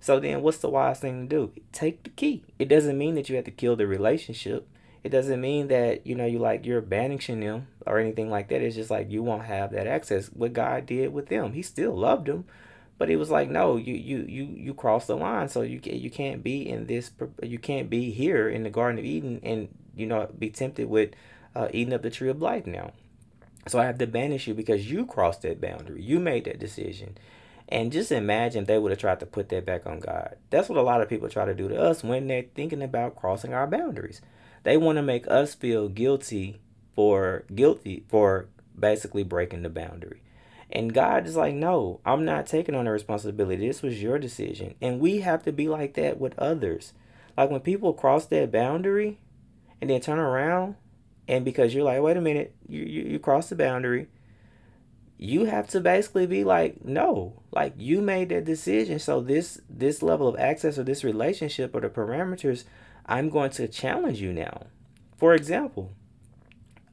So 0.00 0.20
then 0.20 0.42
what's 0.42 0.58
the 0.58 0.68
wise 0.68 1.00
thing 1.00 1.28
to 1.28 1.36
do? 1.36 1.52
Take 1.72 2.02
the 2.02 2.10
key. 2.10 2.44
It 2.58 2.68
doesn't 2.68 2.98
mean 2.98 3.14
that 3.14 3.28
you 3.28 3.36
have 3.36 3.46
to 3.46 3.50
kill 3.50 3.76
the 3.76 3.86
relationship. 3.86 4.68
It 5.02 5.10
doesn't 5.10 5.40
mean 5.40 5.68
that, 5.68 6.06
you 6.06 6.14
know, 6.14 6.26
you 6.26 6.38
like 6.38 6.66
you're 6.66 6.80
banishing 6.80 7.40
them 7.40 7.68
or 7.86 7.98
anything 7.98 8.30
like 8.30 8.48
that. 8.48 8.62
It's 8.62 8.76
just 8.76 8.90
like 8.90 9.10
you 9.10 9.22
won't 9.22 9.44
have 9.44 9.72
that 9.72 9.86
access. 9.86 10.26
What 10.28 10.52
God 10.52 10.86
did 10.86 11.12
with 11.12 11.28
them. 11.28 11.52
He 11.52 11.62
still 11.62 11.94
loved 11.96 12.26
them 12.26 12.44
but 12.96 13.08
he 13.08 13.16
was 13.16 13.30
like, 13.30 13.50
no, 13.50 13.76
you 13.76 13.94
you 13.94 14.24
you 14.28 14.44
you 14.44 14.74
crossed 14.74 15.08
the 15.08 15.16
line, 15.16 15.48
so 15.48 15.62
you 15.62 15.80
you 15.84 16.10
can't 16.10 16.42
be 16.42 16.68
in 16.68 16.86
this. 16.86 17.10
You 17.42 17.58
can't 17.58 17.90
be 17.90 18.10
here 18.10 18.48
in 18.48 18.62
the 18.62 18.70
Garden 18.70 18.98
of 18.98 19.04
Eden 19.04 19.40
and 19.42 19.68
you 19.96 20.06
know 20.06 20.28
be 20.38 20.50
tempted 20.50 20.88
with 20.88 21.10
uh, 21.56 21.68
eating 21.72 21.92
up 21.92 22.02
the 22.02 22.10
tree 22.10 22.28
of 22.28 22.40
life 22.40 22.66
now. 22.66 22.92
So 23.66 23.78
I 23.78 23.86
have 23.86 23.98
to 23.98 24.06
banish 24.06 24.46
you 24.46 24.54
because 24.54 24.90
you 24.90 25.06
crossed 25.06 25.42
that 25.42 25.60
boundary. 25.60 26.02
You 26.02 26.20
made 26.20 26.44
that 26.44 26.58
decision. 26.58 27.16
And 27.68 27.92
just 27.92 28.12
imagine 28.12 28.64
they 28.64 28.78
would 28.78 28.92
have 28.92 29.00
tried 29.00 29.20
to 29.20 29.26
put 29.26 29.48
that 29.48 29.64
back 29.64 29.86
on 29.86 30.00
God. 30.00 30.36
That's 30.50 30.68
what 30.68 30.78
a 30.78 30.82
lot 30.82 31.00
of 31.00 31.08
people 31.08 31.28
try 31.28 31.46
to 31.46 31.54
do 31.54 31.68
to 31.68 31.80
us 31.80 32.04
when 32.04 32.28
they're 32.28 32.44
thinking 32.54 32.82
about 32.82 33.16
crossing 33.16 33.54
our 33.54 33.66
boundaries. 33.66 34.20
They 34.64 34.76
want 34.76 34.96
to 34.96 35.02
make 35.02 35.26
us 35.28 35.54
feel 35.54 35.88
guilty 35.88 36.60
for 36.94 37.44
guilty 37.54 38.04
for 38.08 38.48
basically 38.78 39.22
breaking 39.22 39.62
the 39.62 39.70
boundary. 39.70 40.20
And 40.70 40.92
God 40.92 41.26
is 41.26 41.36
like, 41.36 41.54
no, 41.54 42.00
I'm 42.04 42.24
not 42.24 42.46
taking 42.46 42.74
on 42.74 42.86
the 42.86 42.90
responsibility. 42.90 43.66
This 43.66 43.82
was 43.82 44.02
your 44.02 44.18
decision. 44.18 44.74
And 44.80 45.00
we 45.00 45.20
have 45.20 45.42
to 45.44 45.52
be 45.52 45.68
like 45.68 45.94
that 45.94 46.18
with 46.18 46.38
others. 46.38 46.92
Like 47.36 47.50
when 47.50 47.60
people 47.60 47.92
cross 47.92 48.26
that 48.26 48.52
boundary 48.52 49.18
and 49.80 49.88
then 49.88 50.00
turn 50.00 50.18
around, 50.18 50.76
and 51.26 51.44
because 51.44 51.74
you're 51.74 51.84
like, 51.84 52.00
wait 52.00 52.16
a 52.16 52.20
minute, 52.20 52.54
you, 52.68 52.82
you, 52.82 53.02
you 53.02 53.18
crossed 53.18 53.50
the 53.50 53.56
boundary, 53.56 54.08
you 55.16 55.46
have 55.46 55.68
to 55.68 55.80
basically 55.80 56.26
be 56.26 56.44
like, 56.44 56.84
no, 56.84 57.42
like 57.52 57.74
you 57.76 58.02
made 58.02 58.28
that 58.28 58.44
decision. 58.44 58.98
So 58.98 59.20
this 59.20 59.60
this 59.70 60.02
level 60.02 60.28
of 60.28 60.38
access 60.38 60.78
or 60.78 60.82
this 60.82 61.04
relationship 61.04 61.74
or 61.74 61.80
the 61.80 61.88
parameters, 61.88 62.64
I'm 63.06 63.30
going 63.30 63.50
to 63.52 63.68
challenge 63.68 64.20
you 64.20 64.32
now. 64.32 64.66
For 65.16 65.34
example, 65.34 65.92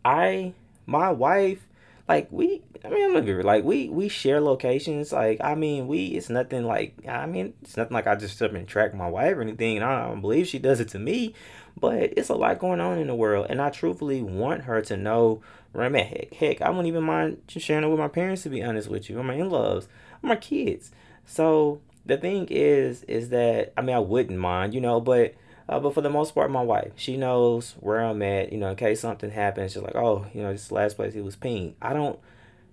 I 0.06 0.54
my 0.86 1.12
wife 1.12 1.68
like 2.12 2.28
we 2.32 2.62
I 2.84 2.90
mean 2.90 3.16
I'm 3.16 3.26
be 3.26 3.34
like 3.42 3.64
we 3.64 3.88
we 3.90 4.10
share 4.10 4.42
locations. 4.42 5.12
Like 5.12 5.40
I 5.42 5.56
mean 5.56 5.88
we 5.88 6.08
it's 6.08 6.30
nothing 6.30 6.66
like 6.66 6.94
I 7.08 7.26
mean 7.26 7.54
it's 7.62 7.78
nothing 7.78 7.94
like 7.94 8.08
I 8.08 8.16
just 8.16 8.42
up 8.42 8.54
and 8.54 8.68
track 8.68 8.94
my 8.94 9.08
wife 9.08 9.38
or 9.38 9.42
anything 9.42 9.78
and 9.78 9.86
I 9.86 10.08
don't 10.08 10.22
believe 10.22 10.48
she 10.48 10.60
does 10.60 10.80
it 10.80 10.90
to 10.90 11.00
me 11.00 11.34
but 11.80 12.14
it's 12.18 12.28
a 12.28 12.36
lot 12.36 12.60
going 12.60 12.82
on 12.82 12.98
in 12.98 13.08
the 13.08 13.16
world 13.16 13.48
and 13.50 13.62
I 13.62 13.70
truthfully 13.70 14.22
want 14.22 14.64
her 14.64 14.82
to 14.82 14.98
know 14.98 15.42
I'm 15.74 15.96
at 15.96 16.08
heck 16.08 16.34
heck 16.34 16.62
I 16.62 16.70
wouldn't 16.70 16.88
even 16.88 17.04
mind 17.04 17.42
sharing 17.48 17.86
it 17.86 17.88
with 17.88 18.00
my 18.00 18.10
parents 18.10 18.44
to 18.44 18.50
be 18.50 18.62
honest 18.62 18.90
with 18.90 19.10
you 19.10 19.18
or 19.18 19.24
my 19.24 19.36
in-laws 19.36 19.88
or 20.22 20.28
my 20.28 20.36
kids. 20.36 20.92
So 21.26 21.80
the 22.06 22.18
thing 22.18 22.48
is 22.50 23.04
is 23.04 23.30
that 23.30 23.72
I 23.78 23.82
mean 23.82 23.96
I 23.96 24.00
wouldn't 24.00 24.38
mind 24.38 24.74
you 24.74 24.82
know 24.82 25.00
but 25.00 25.34
uh, 25.72 25.80
but 25.80 25.94
for 25.94 26.02
the 26.02 26.10
most 26.10 26.36
part, 26.36 26.52
my 26.52 26.62
wife, 26.62 26.92
she 26.98 27.16
knows 27.16 27.76
where 27.80 28.02
I'm 28.02 28.22
at. 28.22 28.52
You 28.52 28.58
know, 28.60 28.72
in 28.72 28.76
case 28.76 29.00
something 29.00 29.32
happens, 29.32 29.72
she's 29.72 29.82
like, 29.82 29.96
oh, 29.96 30.26
you 30.34 30.42
know, 30.42 30.52
this 30.52 30.70
last 30.70 30.98
place 30.98 31.14
he 31.14 31.22
was 31.22 31.38
peeing. 31.38 31.76
I 31.82 31.94
don't 31.94 32.20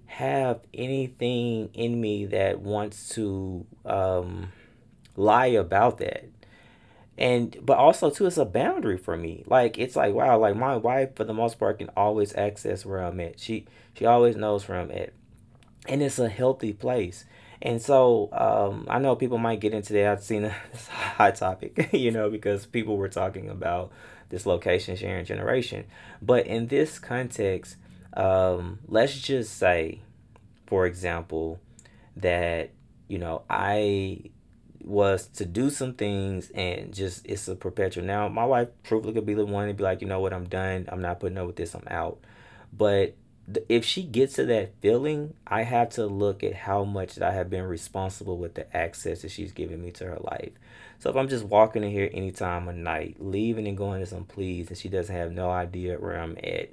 have 0.07 0.61
anything 0.75 1.71
in 1.75 2.01
me 2.01 2.27
that 2.27 2.61
wants 2.61 3.11
to 3.11 3.65
um, 3.85 4.53
lie 5.17 5.47
about 5.47 5.99
that. 5.99 6.25
And 7.17 7.57
but 7.63 7.79
also 7.79 8.11
too, 8.11 8.27
it's 8.27 8.37
a 8.37 8.45
boundary 8.45 8.99
for 8.99 9.17
me. 9.17 9.45
Like 9.47 9.79
it's 9.79 9.95
like 9.95 10.15
wow, 10.15 10.39
like 10.39 10.57
my 10.57 10.77
wife 10.77 11.15
for 11.15 11.25
the 11.25 11.35
most 11.35 11.59
part 11.59 11.79
can 11.79 11.91
always 11.97 12.35
access 12.35 12.85
where 12.85 12.99
I'm 12.99 13.21
at. 13.21 13.39
She 13.39 13.67
she 13.95 14.07
always 14.07 14.35
knows 14.35 14.67
where 14.69 14.79
I'm 14.79 14.91
at, 14.91 15.13
and 15.89 16.03
it's 16.03 16.19
a 16.19 16.29
healthy 16.29 16.73
place. 16.73 17.25
And 17.61 17.83
so 17.83 18.29
um, 18.33 18.87
I 18.89 18.99
know 18.99 19.17
people 19.17 19.39
might 19.39 19.61
get 19.61 19.75
into 19.75 19.93
that. 19.95 20.07
I've 20.07 20.23
seen 20.23 20.45
a, 20.45 20.51
hot 20.91 21.37
topic, 21.37 21.91
you 21.93 22.11
know, 22.11 22.31
because 22.31 22.67
people 22.67 22.97
were 22.97 23.09
talking 23.09 23.49
about 23.49 23.93
this 24.29 24.47
location 24.47 24.97
sharing 24.97 25.25
generation. 25.25 25.85
But 26.23 26.47
in 26.47 26.69
this 26.69 26.99
context, 26.99 27.77
um, 28.15 28.79
let's 28.87 29.21
just 29.21 29.57
say, 29.59 30.01
for 30.67 30.87
example, 30.87 31.61
that, 32.17 32.71
you 33.09 33.19
know, 33.19 33.43
I 33.49 34.31
was 34.85 35.27
to 35.27 35.45
do 35.45 35.69
some 35.71 35.95
things 35.95 36.51
and 36.51 36.95
just 36.95 37.27
it's 37.27 37.49
a 37.49 37.57
perpetual. 37.57 38.05
Now, 38.05 38.29
my 38.29 38.45
wife 38.45 38.69
truthfully 38.85 39.15
could 39.15 39.27
be 39.27 39.35
the 39.35 39.45
one 39.45 39.69
to 39.69 39.75
be 39.75 39.83
like, 39.83 40.01
you 40.01 40.07
know 40.07 40.21
what, 40.21 40.33
I'm 40.33 40.49
done. 40.49 40.89
I'm 40.89 41.03
not 41.03 41.21
putting 41.21 41.39
up 41.39 41.47
with 41.47 41.57
this. 41.57 41.75
I'm 41.75 41.87
out. 41.89 42.19
But 42.73 43.15
if 43.69 43.85
she 43.85 44.03
gets 44.03 44.35
to 44.35 44.45
that 44.47 44.75
feeling, 44.81 45.35
I 45.47 45.63
have 45.63 45.91
to 45.91 46.07
look 46.07 46.45
at 46.45 46.55
how 46.55 46.85
much 46.85 47.15
that 47.15 47.29
I 47.29 47.33
have 47.33 47.49
been 47.49 47.65
responsible 47.65 48.37
with 48.37 48.55
the 48.55 48.77
access 48.77 49.23
that 49.23 49.31
she's 49.31 49.53
giving 49.53 49.83
me 49.83 49.91
to 49.93 50.05
her 50.05 50.19
life. 50.21 50.53
So 50.99 51.11
if 51.11 51.17
I'm 51.17 51.29
just 51.29 51.45
walking 51.45 51.85
in 51.85 51.91
here 51.91 52.11
anytime 52.13 52.69
of 52.69 52.75
night, 52.75 53.17
leaving 53.19 53.67
and 53.69 53.77
going 53.77 54.03
as 54.03 54.13
I'm 54.13 54.25
pleased, 54.25 54.71
and 54.71 54.79
she 54.79 54.89
doesn't 54.89 55.15
have 55.15 55.33
no 55.33 55.51
idea 55.51 55.97
where 55.97 56.21
I'm 56.21 56.37
at, 56.43 56.71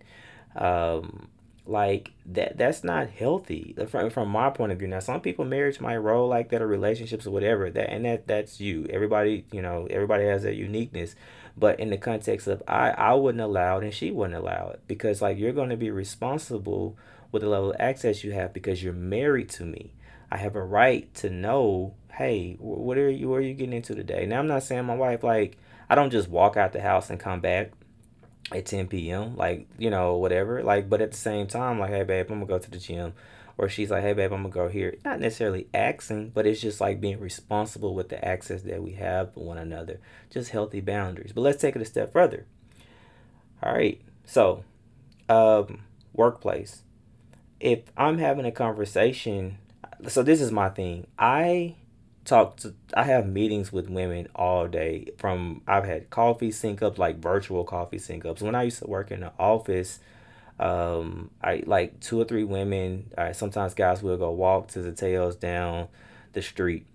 um, 0.62 1.28
like 1.68 2.12
that 2.28 2.58
that's 2.58 2.84
not 2.84 3.10
healthy 3.10 3.76
from 3.88 4.10
from 4.12 4.30
my 4.30 4.50
point 4.50 4.72
of 4.72 4.80
view. 4.80 4.88
Now 4.88 5.00
some 5.00 5.22
people 5.22 5.46
marriage 5.46 5.80
might 5.80 5.98
roll 5.98 6.28
like 6.28 6.50
that 6.50 6.62
or 6.62 6.68
relationships 6.68 7.26
or 7.26 7.32
whatever 7.32 7.72
that 7.72 7.90
and 7.90 8.06
that 8.06 8.28
that's 8.28 8.60
you. 8.60 8.86
Everybody 8.90 9.46
you 9.52 9.62
know 9.62 9.88
everybody 9.90 10.26
has 10.26 10.44
that 10.44 10.56
uniqueness. 10.56 11.16
But 11.58 11.80
in 11.80 11.90
the 11.90 11.98
context 11.98 12.48
of 12.48 12.62
I, 12.68 12.90
I 12.90 13.14
wouldn't 13.14 13.42
allow 13.42 13.78
it 13.78 13.84
and 13.84 13.94
she 13.94 14.12
wouldn't 14.12 14.38
allow 14.38 14.72
it 14.74 14.82
because 14.88 15.22
like 15.22 15.38
you're 15.38 15.54
going 15.54 15.70
to 15.70 15.78
be 15.78 15.90
responsible 15.90 16.98
with 17.32 17.42
the 17.42 17.50
level 17.50 17.72
of 17.72 17.78
access 17.80 18.24
you 18.24 18.34
have 18.34 18.54
because 18.54 18.84
you're 18.84 18.94
married 18.94 19.50
to 19.50 19.64
me. 19.64 19.94
I 20.32 20.38
have 20.38 20.56
a 20.56 20.64
right 20.64 21.14
to 21.16 21.30
know, 21.30 21.94
hey, 22.12 22.58
what 22.60 22.98
are 22.98 23.10
you, 23.10 23.30
what 23.30 23.38
are 23.38 23.42
you 23.42 23.54
getting 23.54 23.74
into 23.74 23.96
today? 23.96 24.26
Now 24.26 24.40
I'm 24.40 24.48
not 24.48 24.64
saying 24.64 24.86
my 24.86 24.96
wife 24.96 25.24
like 25.24 25.58
I 25.90 25.96
don't 25.96 26.12
just 26.12 26.30
walk 26.30 26.58
out 26.58 26.74
the 26.74 26.82
house 26.82 27.10
and 27.10 27.20
come 27.20 27.40
back 27.40 27.72
at 28.52 28.66
10 28.66 28.88
p.m. 28.88 29.36
like 29.36 29.68
you 29.78 29.90
know 29.90 30.18
whatever 30.18 30.62
like 30.62 30.88
but 30.88 31.02
at 31.02 31.12
the 31.12 31.18
same 31.18 31.48
time 31.48 31.80
like 31.80 31.90
hey 31.90 32.04
babe 32.04 32.28
I'm 32.30 32.36
gonna 32.36 32.46
go 32.46 32.60
to 32.60 32.70
the 32.70 32.78
gym 32.78 33.14
or 33.58 33.70
she's 33.70 33.92
like, 33.92 34.04
hey, 34.04 34.14
babe, 34.14 34.34
I'm 34.34 34.44
gonna 34.44 34.54
go 34.54 34.68
here. 34.68 34.96
Not 35.06 35.20
necessarily 35.20 35.68
asking, 35.74 36.30
but 36.30 36.46
it's 36.46 36.62
just 36.62 36.82
like 36.82 37.00
being 37.00 37.20
responsible 37.20 37.96
with 37.96 38.10
the 38.10 38.24
access 38.24 38.64
that 38.64 38.84
we 38.84 38.94
have 38.94 39.34
for 39.34 39.46
one 39.46 39.58
another. 39.58 40.00
Just 40.30 40.52
healthy 40.52 40.82
boundaries. 40.82 41.32
But 41.32 41.42
let's 41.42 41.62
take 41.62 41.76
it 41.76 41.82
a 41.82 41.86
step 41.86 42.12
further. 42.12 42.46
All 43.64 43.74
right, 43.74 44.02
so 44.26 44.64
um, 45.30 45.84
workplace. 46.14 46.82
If 47.60 47.80
I'm 47.96 48.18
having 48.18 48.46
a 48.46 48.52
conversation, 48.52 49.58
so 50.08 50.22
this 50.22 50.42
is 50.42 50.52
my 50.52 50.70
thing. 50.70 51.08
I 51.18 51.76
talk 52.26 52.58
to 52.58 52.74
I 52.94 53.04
have 53.04 53.28
meetings 53.28 53.72
with 53.72 53.90
women 53.90 54.28
all 54.36 54.68
day 54.68 55.08
from 55.18 55.62
I've 55.68 55.86
had 55.86 56.10
coffee 56.10 56.52
sync 56.52 56.82
ups 56.82 56.98
like 56.98 57.20
virtual 57.20 57.64
coffee 57.64 58.00
sync 58.00 58.26
ups. 58.26 58.42
When 58.42 58.56
I 58.56 58.64
used 58.64 58.80
to 58.80 58.88
work 58.88 59.12
in 59.12 59.22
the 59.22 59.32
office, 59.40 60.00
um, 60.60 61.32
I 61.42 61.64
like 61.66 62.00
two 62.00 62.20
or 62.20 62.26
three 62.26 62.44
women. 62.44 63.12
I, 63.18 63.32
sometimes 63.34 63.74
guys 63.74 64.02
will 64.02 64.18
go 64.18 64.32
walk 64.32 64.70
to 64.70 64.82
the 64.82 64.92
tails 64.92 65.36
down 65.36 65.88
the 66.34 66.42
street, 66.42 66.86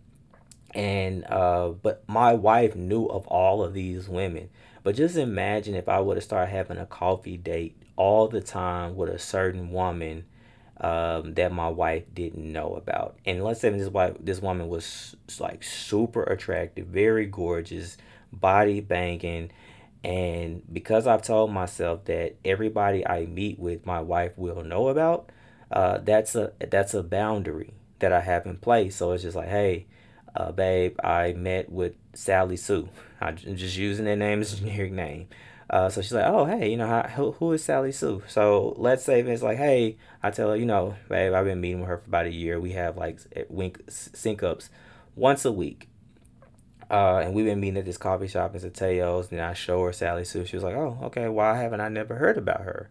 and 0.74 1.24
uh, 1.24 1.68
but 1.68 2.02
my 2.06 2.34
wife 2.34 2.74
knew 2.74 3.06
of 3.06 3.26
all 3.26 3.62
of 3.62 3.74
these 3.74 4.08
women. 4.08 4.50
But 4.82 4.96
just 4.96 5.16
imagine 5.16 5.74
if 5.74 5.88
I 5.88 6.00
would 6.00 6.16
have 6.16 6.24
started 6.24 6.50
having 6.50 6.78
a 6.78 6.86
coffee 6.86 7.36
date 7.36 7.76
all 7.96 8.28
the 8.28 8.40
time 8.40 8.96
with 8.96 9.10
a 9.10 9.18
certain 9.18 9.70
woman 9.70 10.24
um, 10.80 11.34
that 11.34 11.52
my 11.52 11.68
wife 11.68 12.04
didn't 12.14 12.50
know 12.50 12.74
about. 12.74 13.18
And 13.26 13.44
let's 13.44 13.60
say 13.60 13.68
this 13.68 13.88
wife, 13.88 14.16
this 14.18 14.40
woman 14.40 14.68
was 14.68 15.14
like 15.38 15.62
super 15.62 16.22
attractive, 16.22 16.86
very 16.86 17.26
gorgeous, 17.26 17.98
body 18.32 18.80
banging, 18.80 19.50
and 20.02 20.62
because 20.72 21.06
I've 21.06 21.22
told 21.22 21.52
myself 21.52 22.04
that 22.06 22.36
everybody 22.44 23.06
I 23.06 23.26
meet 23.26 23.58
with, 23.58 23.84
my 23.84 24.00
wife 24.00 24.36
will 24.36 24.64
know 24.64 24.88
about, 24.88 25.30
uh, 25.70 25.98
that's 25.98 26.34
a 26.34 26.52
that's 26.70 26.94
a 26.94 27.02
boundary 27.02 27.74
that 27.98 28.12
I 28.12 28.20
have 28.20 28.46
in 28.46 28.56
place. 28.56 28.96
So 28.96 29.12
it's 29.12 29.22
just 29.22 29.36
like, 29.36 29.48
hey, 29.48 29.86
uh, 30.34 30.52
babe, 30.52 30.98
I 31.04 31.32
met 31.34 31.70
with 31.70 31.94
Sally 32.14 32.56
Sue. 32.56 32.88
I'm 33.20 33.36
just 33.36 33.76
using 33.76 34.06
their 34.06 34.16
name 34.16 34.40
as 34.40 34.54
a 34.54 34.56
generic 34.56 34.92
name. 34.92 35.28
Uh, 35.68 35.88
so 35.88 36.02
she's 36.02 36.12
like, 36.12 36.26
oh, 36.26 36.46
hey, 36.46 36.70
you 36.70 36.76
know, 36.76 36.86
how, 36.86 37.02
who, 37.02 37.32
who 37.32 37.52
is 37.52 37.62
Sally 37.62 37.92
Sue? 37.92 38.22
So 38.26 38.74
let's 38.76 39.04
say 39.04 39.20
it's 39.20 39.42
like, 39.42 39.58
hey, 39.58 39.98
I 40.20 40.30
tell 40.30 40.50
her, 40.50 40.56
you 40.56 40.66
know, 40.66 40.96
babe, 41.08 41.32
I've 41.32 41.44
been 41.44 41.60
meeting 41.60 41.80
with 41.80 41.88
her 41.88 41.98
for 41.98 42.08
about 42.08 42.26
a 42.26 42.32
year. 42.32 42.58
We 42.58 42.72
have 42.72 42.96
like 42.96 43.20
wink 43.48 43.82
sync 43.88 44.42
ups 44.42 44.70
once 45.14 45.44
a 45.44 45.52
week. 45.52 45.89
Uh, 46.90 47.22
and 47.24 47.34
we've 47.34 47.44
been 47.44 47.60
meeting 47.60 47.78
at 47.78 47.84
this 47.84 47.96
coffee 47.96 48.26
shop 48.26 48.54
in 48.56 48.70
Teos, 48.70 49.30
and 49.30 49.40
I 49.40 49.54
show 49.54 49.84
her 49.84 49.92
Sally 49.92 50.24
Sue. 50.24 50.44
She 50.44 50.56
was 50.56 50.64
like, 50.64 50.74
"Oh, 50.74 50.98
okay. 51.04 51.28
Why 51.28 51.56
haven't 51.56 51.80
I 51.80 51.88
never 51.88 52.16
heard 52.16 52.36
about 52.36 52.62
her?" 52.62 52.90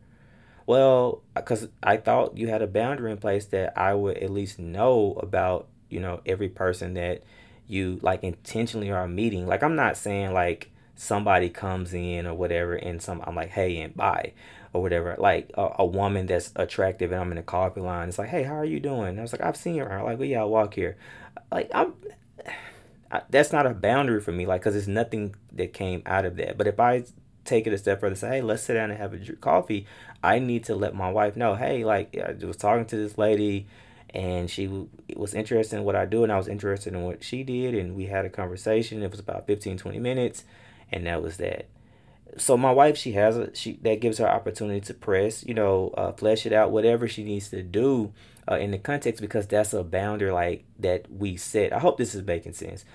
Well, 0.66 1.22
because 1.36 1.68
I 1.84 1.98
thought 1.98 2.38
you 2.38 2.48
had 2.48 2.62
a 2.62 2.68
boundary 2.68 3.12
in 3.12 3.18
place 3.18 3.46
that 3.48 3.78
I 3.78 3.94
would 3.96 4.18
at 4.20 4.30
least 4.30 4.60
know 4.60 5.20
about, 5.22 5.68
you 5.90 6.00
know, 6.00 6.22
every 6.26 6.48
person 6.48 6.94
that 6.94 7.24
you 7.68 8.00
like 8.02 8.24
intentionally 8.24 8.92
are 8.92 9.08
meeting. 9.08 9.48
Like, 9.48 9.64
I'm 9.64 9.76
not 9.76 9.98
saying 9.98 10.34
like 10.34 10.72
somebody 10.96 11.50
comes 11.50 11.94
in 11.94 12.26
or 12.28 12.36
whatever, 12.36 12.76
and 12.76 13.02
some 13.02 13.22
I'm 13.26 13.36
like, 13.36 13.50
hey, 13.50 13.82
and 13.82 13.96
bye 13.96 14.34
or 14.74 14.82
whatever. 14.82 15.16
Like 15.18 15.52
a, 15.56 15.70
a 15.80 15.86
woman 15.86 16.26
that's 16.28 16.52
attractive, 16.56 17.12
and 17.12 17.20
I'm 17.20 17.32
in 17.32 17.38
the 17.38 17.44
coffee 17.44 17.82
line. 17.82 18.10
It's 18.10 18.20
like, 18.20 18.30
hey, 18.30 18.44
how 18.44 18.56
are 18.56 18.66
you 18.66 18.80
doing? 18.80 19.10
And 19.10 19.20
I 19.20 19.22
was 19.24 19.34
like, 19.34 19.42
I've 19.42 19.58
seen 19.58 19.82
around. 19.82 20.06
Like, 20.06 20.20
well, 20.20 20.28
yeah, 20.28 20.42
I 20.42 20.46
walk 20.46 20.74
here. 20.74 20.98
Like, 21.52 21.70
I'm. 21.74 21.94
That's 23.30 23.52
not 23.52 23.66
a 23.66 23.72
boundary 23.72 24.22
for 24.22 24.32
me, 24.32 24.46
like, 24.46 24.62
cause 24.62 24.74
there's 24.74 24.88
nothing 24.88 25.36
that 25.54 25.74
came 25.74 26.04
out 26.06 26.26
of 26.26 26.36
that. 26.38 26.58
But 26.58 26.68
if 26.68 26.80
I 26.80 27.06
take 27.44 27.66
it 27.66 27.74
a 27.74 27.78
step 27.78 28.02
further, 28.02 28.16
say, 28.16 28.30
hey, 28.30 28.42
let's 28.42 28.64
sit 28.64 28.76
down 28.76 28.92
and 28.92 29.00
have 29.00 29.14
a 29.14 29.34
coffee. 29.36 29.88
I 30.24 30.40
need 30.40 30.66
to 30.66 30.76
let 30.76 30.94
my 30.94 31.10
wife 31.10 31.36
know, 31.36 31.56
hey, 31.56 31.84
like 31.84 32.16
I 32.18 32.34
was 32.46 32.58
talking 32.58 32.86
to 32.86 32.96
this 32.96 33.18
lady, 33.18 33.68
and 34.12 34.50
she 34.50 34.68
was 35.16 35.34
interested 35.34 35.78
in 35.78 35.84
what 35.84 35.96
I 35.96 36.06
do, 36.06 36.24
and 36.24 36.32
I 36.32 36.38
was 36.38 36.48
interested 36.48 36.94
in 36.94 37.04
what 37.04 37.24
she 37.24 37.44
did, 37.44 37.74
and 37.74 37.96
we 37.96 38.06
had 38.06 38.26
a 38.26 38.30
conversation. 38.30 39.02
It 39.02 39.12
was 39.12 39.20
about 39.20 39.48
15, 39.48 39.78
20 39.78 40.00
minutes, 40.00 40.44
and 40.92 41.06
that 41.08 41.24
was 41.24 41.38
that 41.38 41.68
so 42.38 42.58
my 42.58 42.72
wife 42.72 42.98
she 42.98 43.14
has 43.14 43.38
a 43.38 43.54
she 43.56 43.74
that 43.82 44.00
gives 44.00 44.18
her 44.18 44.30
opportunity 44.30 44.80
to 44.80 44.94
press 44.94 45.44
you 45.46 45.54
know 45.54 45.94
uh, 45.98 46.12
flesh 46.12 46.46
it 46.46 46.54
out 46.54 46.72
whatever 46.72 47.08
she 47.08 47.24
needs 47.24 47.50
to 47.50 47.64
do 47.64 48.12
uh, 48.50 48.56
in 48.56 48.72
the 48.72 48.78
context 48.78 49.22
because 49.22 49.48
that's 49.48 49.74
a 49.74 49.84
boundary 49.84 50.32
like 50.32 50.66
that 50.80 51.12
we 51.12 51.38
set. 51.38 51.74
I 51.74 51.80
hope 51.80 51.98
this 51.98 52.16
is 52.16 52.24
making 52.24 52.54
sense. 52.54 52.86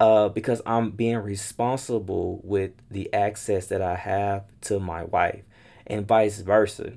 Uh, 0.00 0.28
because 0.28 0.60
i'm 0.66 0.90
being 0.90 1.16
responsible 1.18 2.40
with 2.42 2.72
the 2.90 3.14
access 3.14 3.68
that 3.68 3.80
i 3.80 3.94
have 3.94 4.42
to 4.60 4.80
my 4.80 5.04
wife 5.04 5.44
and 5.86 6.06
vice 6.06 6.40
versa. 6.40 6.94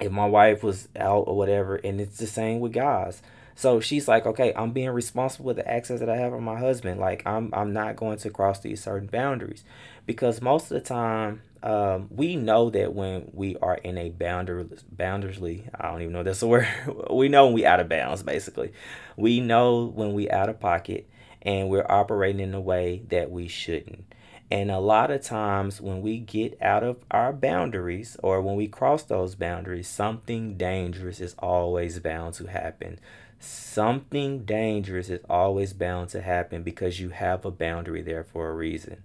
If 0.00 0.10
my 0.10 0.26
wife 0.26 0.62
was 0.62 0.88
out 0.96 1.24
or 1.26 1.36
whatever 1.36 1.76
and 1.76 2.00
it's 2.00 2.18
the 2.18 2.26
same 2.26 2.60
with 2.60 2.72
guys. 2.72 3.22
So 3.54 3.80
she's 3.80 4.08
like, 4.08 4.26
okay, 4.26 4.52
I'm 4.56 4.72
being 4.72 4.90
responsible 4.90 5.46
with 5.46 5.56
the 5.56 5.70
access 5.70 6.00
that 6.00 6.08
I 6.08 6.16
have 6.16 6.32
on 6.32 6.42
my 6.42 6.58
husband. 6.58 7.00
Like 7.00 7.22
I'm 7.26 7.50
I'm 7.52 7.72
not 7.72 7.96
going 7.96 8.18
to 8.18 8.30
cross 8.30 8.60
these 8.60 8.82
certain 8.82 9.08
boundaries 9.08 9.64
because 10.06 10.40
most 10.40 10.64
of 10.64 10.70
the 10.70 10.80
time 10.80 11.42
um, 11.62 12.08
we 12.10 12.34
know 12.34 12.70
that 12.70 12.92
when 12.92 13.30
we 13.32 13.56
are 13.62 13.76
in 13.76 13.96
a 13.96 14.10
boundary 14.10 14.64
boundarily 14.94 15.68
I 15.78 15.90
don't 15.90 16.02
even 16.02 16.12
know 16.12 16.22
that's 16.22 16.42
a 16.42 16.46
word 16.48 16.66
we 17.10 17.28
know 17.28 17.46
when 17.46 17.54
we 17.54 17.66
out 17.66 17.80
of 17.80 17.88
bounds 17.88 18.22
basically. 18.22 18.72
We 19.16 19.40
know 19.40 19.86
when 19.86 20.12
we 20.14 20.30
out 20.30 20.48
of 20.48 20.60
pocket 20.60 21.08
and 21.42 21.68
we're 21.68 21.86
operating 21.88 22.40
in 22.40 22.54
a 22.54 22.60
way 22.60 23.02
that 23.08 23.30
we 23.30 23.48
shouldn't. 23.48 24.04
And 24.50 24.70
a 24.70 24.80
lot 24.80 25.10
of 25.10 25.22
times 25.22 25.80
when 25.80 26.02
we 26.02 26.18
get 26.18 26.60
out 26.60 26.82
of 26.82 26.98
our 27.10 27.32
boundaries 27.32 28.18
or 28.22 28.42
when 28.42 28.56
we 28.56 28.68
cross 28.68 29.04
those 29.04 29.34
boundaries 29.34 29.88
something 29.88 30.56
dangerous 30.56 31.20
is 31.20 31.34
always 31.38 32.00
bound 32.00 32.34
to 32.34 32.46
happen. 32.46 32.98
Something 33.38 34.44
dangerous 34.44 35.08
is 35.08 35.20
always 35.28 35.72
bound 35.72 36.10
to 36.10 36.20
happen 36.20 36.62
because 36.62 37.00
you 37.00 37.10
have 37.10 37.44
a 37.44 37.50
boundary 37.50 38.02
there 38.02 38.22
for 38.22 38.48
a 38.48 38.54
reason 38.54 39.02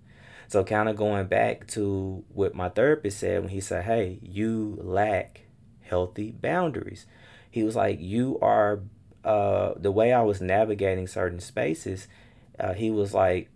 so 0.48 0.63
kind 0.63 0.89
of 0.89 0.96
going 0.96 1.27
back 1.27 1.68
to 1.68 2.24
what 2.30 2.56
my 2.56 2.70
therapist 2.70 3.20
said 3.20 3.42
when 3.42 3.50
he 3.50 3.62
said, 3.62 3.84
"Hey, 3.84 4.20
you 4.22 4.77
lack 4.82 5.42
healthy 5.82 6.32
boundaries." 6.32 7.06
He 7.51 7.63
was 7.63 7.75
like, 7.75 8.00
"You 8.00 8.39
are 8.42 8.82
uh, 9.24 9.74
the 9.75 9.92
way 9.92 10.13
I 10.13 10.22
was 10.22 10.42
navigating 10.42 11.08
certain 11.08 11.39
spaces." 11.39 12.08
Uh, 12.60 12.74
he 12.74 12.89
was 12.89 13.13
like, 13.13 13.50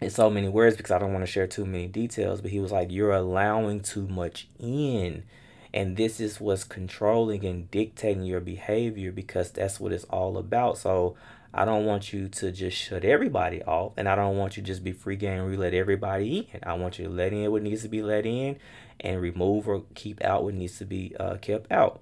in 0.00 0.10
so 0.10 0.28
many 0.28 0.48
words 0.48 0.76
because 0.76 0.90
I 0.90 0.98
don't 0.98 1.12
want 1.12 1.24
to 1.24 1.30
share 1.30 1.46
too 1.46 1.64
many 1.64 1.86
details, 1.86 2.40
but 2.40 2.50
he 2.50 2.60
was 2.60 2.72
like, 2.72 2.90
"You're 2.90 3.12
allowing 3.12 3.80
too 3.80 4.06
much 4.08 4.48
in." 4.58 5.24
And 5.72 5.96
this 5.96 6.20
is 6.20 6.40
what's 6.40 6.62
controlling 6.62 7.44
and 7.44 7.68
dictating 7.70 8.22
your 8.22 8.40
behavior 8.40 9.10
because 9.10 9.50
that's 9.50 9.80
what 9.80 9.92
it's 9.92 10.04
all 10.04 10.38
about. 10.38 10.78
So 10.78 11.16
I 11.56 11.64
don't 11.64 11.84
want 11.84 12.12
you 12.12 12.28
to 12.28 12.50
just 12.50 12.76
shut 12.76 13.04
everybody 13.04 13.62
off, 13.62 13.92
and 13.96 14.08
I 14.08 14.16
don't 14.16 14.36
want 14.36 14.56
you 14.56 14.62
to 14.62 14.66
just 14.66 14.82
be 14.82 14.92
free 14.92 15.16
game 15.16 15.44
We 15.46 15.56
let 15.56 15.72
everybody 15.72 16.48
in. 16.52 16.60
I 16.64 16.74
want 16.74 16.98
you 16.98 17.06
to 17.06 17.10
let 17.10 17.32
in 17.32 17.50
what 17.52 17.62
needs 17.62 17.82
to 17.82 17.88
be 17.88 18.02
let 18.02 18.26
in, 18.26 18.58
and 19.00 19.20
remove 19.20 19.68
or 19.68 19.84
keep 19.94 20.22
out 20.24 20.42
what 20.42 20.54
needs 20.54 20.78
to 20.78 20.84
be 20.84 21.14
uh, 21.18 21.36
kept 21.36 21.70
out. 21.70 22.00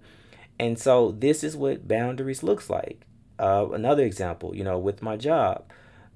And 0.58 0.78
so 0.78 1.12
this 1.12 1.44
is 1.44 1.56
what 1.56 1.86
boundaries 1.86 2.42
looks 2.42 2.70
like. 2.70 3.04
Uh, 3.38 3.66
another 3.72 4.04
example, 4.04 4.54
you 4.54 4.64
know, 4.64 4.78
with 4.78 5.02
my 5.02 5.16
job, 5.16 5.64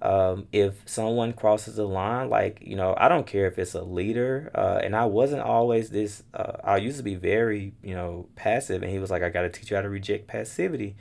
um, 0.02 0.46
if 0.52 0.82
someone 0.86 1.32
crosses 1.32 1.78
a 1.78 1.84
line, 1.84 2.30
like 2.30 2.60
you 2.62 2.76
know, 2.76 2.94
I 2.96 3.08
don't 3.08 3.26
care 3.26 3.46
if 3.46 3.58
it's 3.58 3.74
a 3.74 3.82
leader, 3.82 4.50
uh, 4.54 4.80
and 4.82 4.94
I 4.94 5.06
wasn't 5.06 5.42
always 5.42 5.90
this. 5.90 6.22
Uh, 6.32 6.52
I 6.62 6.76
used 6.76 6.98
to 6.98 7.02
be 7.02 7.16
very, 7.16 7.72
you 7.82 7.94
know, 7.94 8.28
passive, 8.36 8.82
and 8.82 8.90
he 8.90 8.98
was 8.98 9.10
like, 9.10 9.22
"I 9.22 9.30
got 9.30 9.42
to 9.42 9.48
teach 9.48 9.70
you 9.70 9.76
how 9.76 9.82
to 9.82 9.88
reject 9.88 10.26
passivity." 10.26 10.96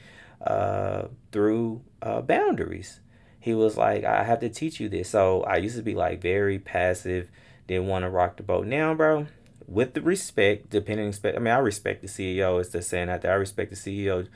Uh, 0.45 1.07
through 1.31 1.81
uh, 2.01 2.21
boundaries. 2.21 2.99
He 3.39 3.53
was 3.53 3.77
like, 3.77 4.03
I 4.03 4.23
have 4.23 4.39
to 4.39 4.49
teach 4.49 4.79
you 4.79 4.89
this. 4.89 5.09
So 5.09 5.43
I 5.43 5.57
used 5.57 5.75
to 5.75 5.83
be 5.83 5.93
like 5.93 6.21
very 6.21 6.59
passive, 6.59 7.29
didn't 7.67 7.87
want 7.87 8.03
to 8.03 8.09
rock 8.09 8.37
the 8.37 8.43
boat. 8.43 8.65
Now, 8.65 8.93
bro, 8.93 9.27
with 9.67 9.93
the 9.93 10.01
respect, 10.01 10.69
depending, 10.69 11.13
I 11.23 11.39
mean, 11.39 11.53
I 11.53 11.59
respect 11.59 12.01
the 12.01 12.07
CEO. 12.07 12.59
It's 12.59 12.69
the 12.69 12.81
saying 12.81 13.09
out 13.09 13.21
there. 13.21 13.31
I 13.31 13.35
respect 13.35 13.71
the 13.71 13.75
CEO, 13.75 14.27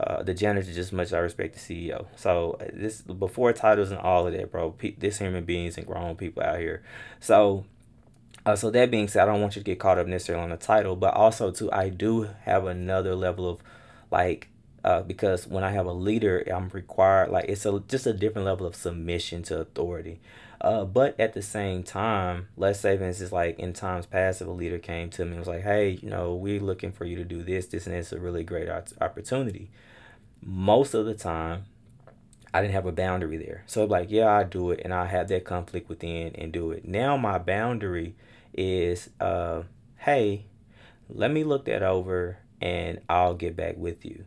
uh, 0.00 0.22
the 0.22 0.34
janitor 0.34 0.66
just 0.66 0.78
as 0.78 0.92
much 0.92 1.12
I 1.12 1.18
respect 1.18 1.54
the 1.54 1.60
CEO. 1.60 2.06
So 2.16 2.56
uh, 2.60 2.66
this 2.72 3.02
before 3.02 3.52
titles 3.52 3.90
and 3.90 4.00
all 4.00 4.26
of 4.26 4.32
that, 4.32 4.50
bro. 4.50 4.70
Pe- 4.70 4.96
this 4.96 5.18
human 5.18 5.44
beings 5.44 5.76
and 5.76 5.86
grown 5.86 6.16
people 6.16 6.42
out 6.42 6.58
here. 6.58 6.82
So 7.20 7.64
uh, 8.46 8.56
so 8.56 8.70
that 8.70 8.90
being 8.90 9.08
said, 9.08 9.22
I 9.22 9.32
don't 9.32 9.40
want 9.40 9.56
you 9.56 9.60
to 9.60 9.64
get 9.64 9.78
caught 9.78 9.98
up 9.98 10.06
necessarily 10.06 10.44
on 10.44 10.50
the 10.50 10.56
title, 10.56 10.96
but 10.96 11.14
also 11.14 11.50
too, 11.50 11.72
I 11.72 11.88
do 11.88 12.28
have 12.42 12.66
another 12.66 13.14
level 13.14 13.48
of 13.48 13.60
like 14.10 14.48
uh, 14.84 15.00
because 15.02 15.46
when 15.46 15.64
I 15.64 15.70
have 15.70 15.86
a 15.86 15.92
leader, 15.92 16.44
I'm 16.46 16.68
required 16.68 17.30
like 17.30 17.46
it's 17.48 17.64
a 17.64 17.82
just 17.88 18.06
a 18.06 18.12
different 18.12 18.44
level 18.44 18.66
of 18.66 18.76
submission 18.76 19.42
to 19.44 19.60
authority. 19.60 20.20
Uh, 20.60 20.84
but 20.84 21.18
at 21.18 21.32
the 21.32 21.42
same 21.42 21.82
time, 21.82 22.48
let's 22.56 22.80
say 22.80 22.96
for 22.96 23.04
instance, 23.04 23.32
like 23.32 23.58
in 23.58 23.72
times 23.72 24.06
past, 24.06 24.40
if 24.40 24.46
a 24.46 24.50
leader 24.50 24.78
came 24.78 25.10
to 25.10 25.24
me 25.24 25.32
and 25.32 25.38
was 25.38 25.48
like, 25.48 25.62
"Hey, 25.62 25.98
you 26.02 26.10
know, 26.10 26.34
we're 26.34 26.60
looking 26.60 26.92
for 26.92 27.06
you 27.06 27.16
to 27.16 27.24
do 27.24 27.42
this, 27.42 27.66
this, 27.66 27.86
and 27.86 27.96
it's 27.96 28.12
a 28.12 28.20
really 28.20 28.44
great 28.44 28.68
opportunity." 29.00 29.70
Most 30.42 30.92
of 30.92 31.06
the 31.06 31.14
time, 31.14 31.64
I 32.52 32.60
didn't 32.60 32.74
have 32.74 32.86
a 32.86 32.92
boundary 32.92 33.38
there. 33.38 33.64
So 33.66 33.84
like, 33.86 34.10
yeah, 34.10 34.30
I 34.30 34.44
do 34.44 34.70
it, 34.70 34.80
and 34.84 34.92
I 34.92 35.06
have 35.06 35.28
that 35.28 35.44
conflict 35.44 35.88
within 35.88 36.34
and 36.36 36.52
do 36.52 36.70
it. 36.72 36.86
Now 36.86 37.16
my 37.16 37.38
boundary 37.38 38.14
is, 38.52 39.10
uh, 39.18 39.62
hey, 39.96 40.44
let 41.08 41.30
me 41.30 41.42
look 41.42 41.64
that 41.64 41.82
over, 41.82 42.38
and 42.60 43.00
I'll 43.08 43.34
get 43.34 43.56
back 43.56 43.76
with 43.76 44.04
you. 44.04 44.24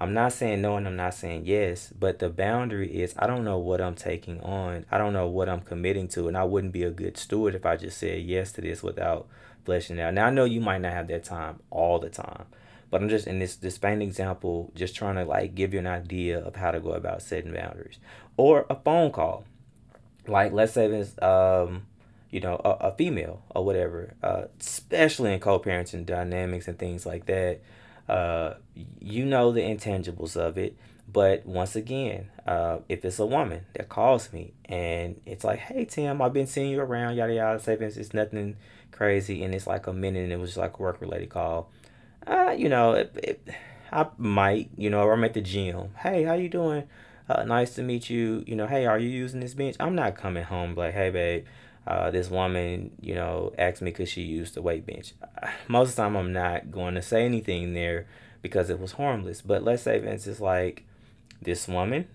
I'm 0.00 0.14
not 0.14 0.32
saying 0.32 0.62
no 0.62 0.76
and 0.76 0.86
I'm 0.86 0.96
not 0.96 1.12
saying 1.12 1.42
yes, 1.44 1.92
but 1.96 2.20
the 2.20 2.30
boundary 2.30 3.02
is 3.02 3.12
I 3.18 3.26
don't 3.26 3.44
know 3.44 3.58
what 3.58 3.82
I'm 3.82 3.94
taking 3.94 4.40
on. 4.40 4.86
I 4.90 4.96
don't 4.96 5.12
know 5.12 5.28
what 5.28 5.48
I'm 5.50 5.60
committing 5.60 6.08
to, 6.08 6.26
and 6.26 6.38
I 6.38 6.44
wouldn't 6.44 6.72
be 6.72 6.84
a 6.84 6.90
good 6.90 7.18
steward 7.18 7.54
if 7.54 7.66
I 7.66 7.76
just 7.76 7.98
said 7.98 8.22
yes 8.22 8.50
to 8.52 8.62
this 8.62 8.82
without 8.82 9.28
fleshing 9.66 9.98
it 9.98 10.02
out. 10.02 10.14
Now 10.14 10.26
I 10.26 10.30
know 10.30 10.44
you 10.46 10.62
might 10.62 10.80
not 10.80 10.94
have 10.94 11.08
that 11.08 11.24
time 11.24 11.60
all 11.68 11.98
the 11.98 12.08
time, 12.08 12.46
but 12.90 13.02
I'm 13.02 13.10
just 13.10 13.26
in 13.26 13.40
this 13.40 13.56
this 13.56 13.76
plain 13.76 14.00
example, 14.00 14.72
just 14.74 14.96
trying 14.96 15.16
to 15.16 15.24
like 15.24 15.54
give 15.54 15.74
you 15.74 15.80
an 15.80 15.86
idea 15.86 16.38
of 16.38 16.56
how 16.56 16.70
to 16.70 16.80
go 16.80 16.92
about 16.92 17.20
setting 17.20 17.52
boundaries. 17.52 17.98
Or 18.38 18.64
a 18.70 18.76
phone 18.76 19.12
call. 19.12 19.44
Like 20.26 20.52
let's 20.52 20.72
say 20.72 20.86
it's 20.86 21.20
um 21.20 21.86
you 22.30 22.40
know, 22.40 22.60
a, 22.64 22.70
a 22.88 22.94
female 22.96 23.42
or 23.54 23.64
whatever, 23.64 24.14
uh, 24.22 24.44
especially 24.60 25.34
in 25.34 25.40
co-parenting 25.40 26.06
dynamics 26.06 26.68
and 26.68 26.78
things 26.78 27.04
like 27.04 27.26
that 27.26 27.60
uh, 28.10 28.54
you 29.00 29.24
know 29.24 29.52
the 29.52 29.60
intangibles 29.60 30.36
of 30.36 30.58
it. 30.58 30.76
But 31.12 31.44
once 31.44 31.74
again, 31.74 32.28
uh, 32.46 32.78
if 32.88 33.04
it's 33.04 33.18
a 33.18 33.26
woman 33.26 33.66
that 33.74 33.88
calls 33.88 34.32
me 34.32 34.52
and 34.66 35.20
it's 35.26 35.44
like, 35.44 35.58
hey, 35.58 35.84
Tim, 35.84 36.22
I've 36.22 36.32
been 36.32 36.46
seeing 36.46 36.70
you 36.70 36.80
around, 36.80 37.16
yada, 37.16 37.34
yada, 37.34 37.58
say 37.58 37.74
it's, 37.74 37.96
it's 37.96 38.14
nothing 38.14 38.56
crazy, 38.92 39.42
and 39.42 39.52
it's 39.52 39.66
like 39.66 39.88
a 39.88 39.92
minute 39.92 40.22
and 40.24 40.32
it 40.32 40.38
was 40.38 40.56
like 40.56 40.78
a 40.78 40.82
work 40.82 41.00
related 41.00 41.30
call, 41.30 41.70
uh, 42.26 42.54
you 42.56 42.68
know, 42.68 42.92
it, 42.92 43.16
it, 43.22 43.48
I 43.92 44.06
might, 44.18 44.70
you 44.76 44.88
know, 44.88 45.02
or 45.02 45.14
I'm 45.14 45.24
at 45.24 45.34
the 45.34 45.40
gym. 45.40 45.90
Hey, 45.96 46.22
how 46.22 46.34
you 46.34 46.48
doing? 46.48 46.84
Uh, 47.28 47.44
nice 47.44 47.74
to 47.74 47.82
meet 47.82 48.08
you. 48.08 48.44
You 48.46 48.56
know, 48.56 48.66
hey, 48.66 48.86
are 48.86 48.98
you 48.98 49.08
using 49.08 49.40
this 49.40 49.54
bench? 49.54 49.76
I'm 49.80 49.94
not 49.94 50.16
coming 50.16 50.44
home 50.44 50.74
like, 50.74 50.94
hey, 50.94 51.10
babe, 51.10 51.44
uh, 51.86 52.10
this 52.10 52.30
woman, 52.30 52.92
you 53.00 53.14
know, 53.14 53.52
asked 53.58 53.82
me 53.82 53.90
could 53.90 54.08
she 54.08 54.22
use 54.22 54.52
the 54.52 54.62
weight 54.62 54.86
bench. 54.86 55.14
Most 55.68 55.90
of 55.90 55.96
the 55.96 56.02
time, 56.02 56.16
I'm 56.16 56.32
not 56.32 56.70
going 56.70 56.94
to 56.94 57.02
say 57.02 57.24
anything 57.24 57.74
there 57.74 58.06
because 58.42 58.70
it 58.70 58.78
was 58.78 58.92
harmless. 58.92 59.42
But 59.42 59.62
let's 59.62 59.82
say, 59.82 59.98
Vince 59.98 60.26
is 60.26 60.40
like 60.40 60.84
this 61.40 61.66
woman, 61.66 62.06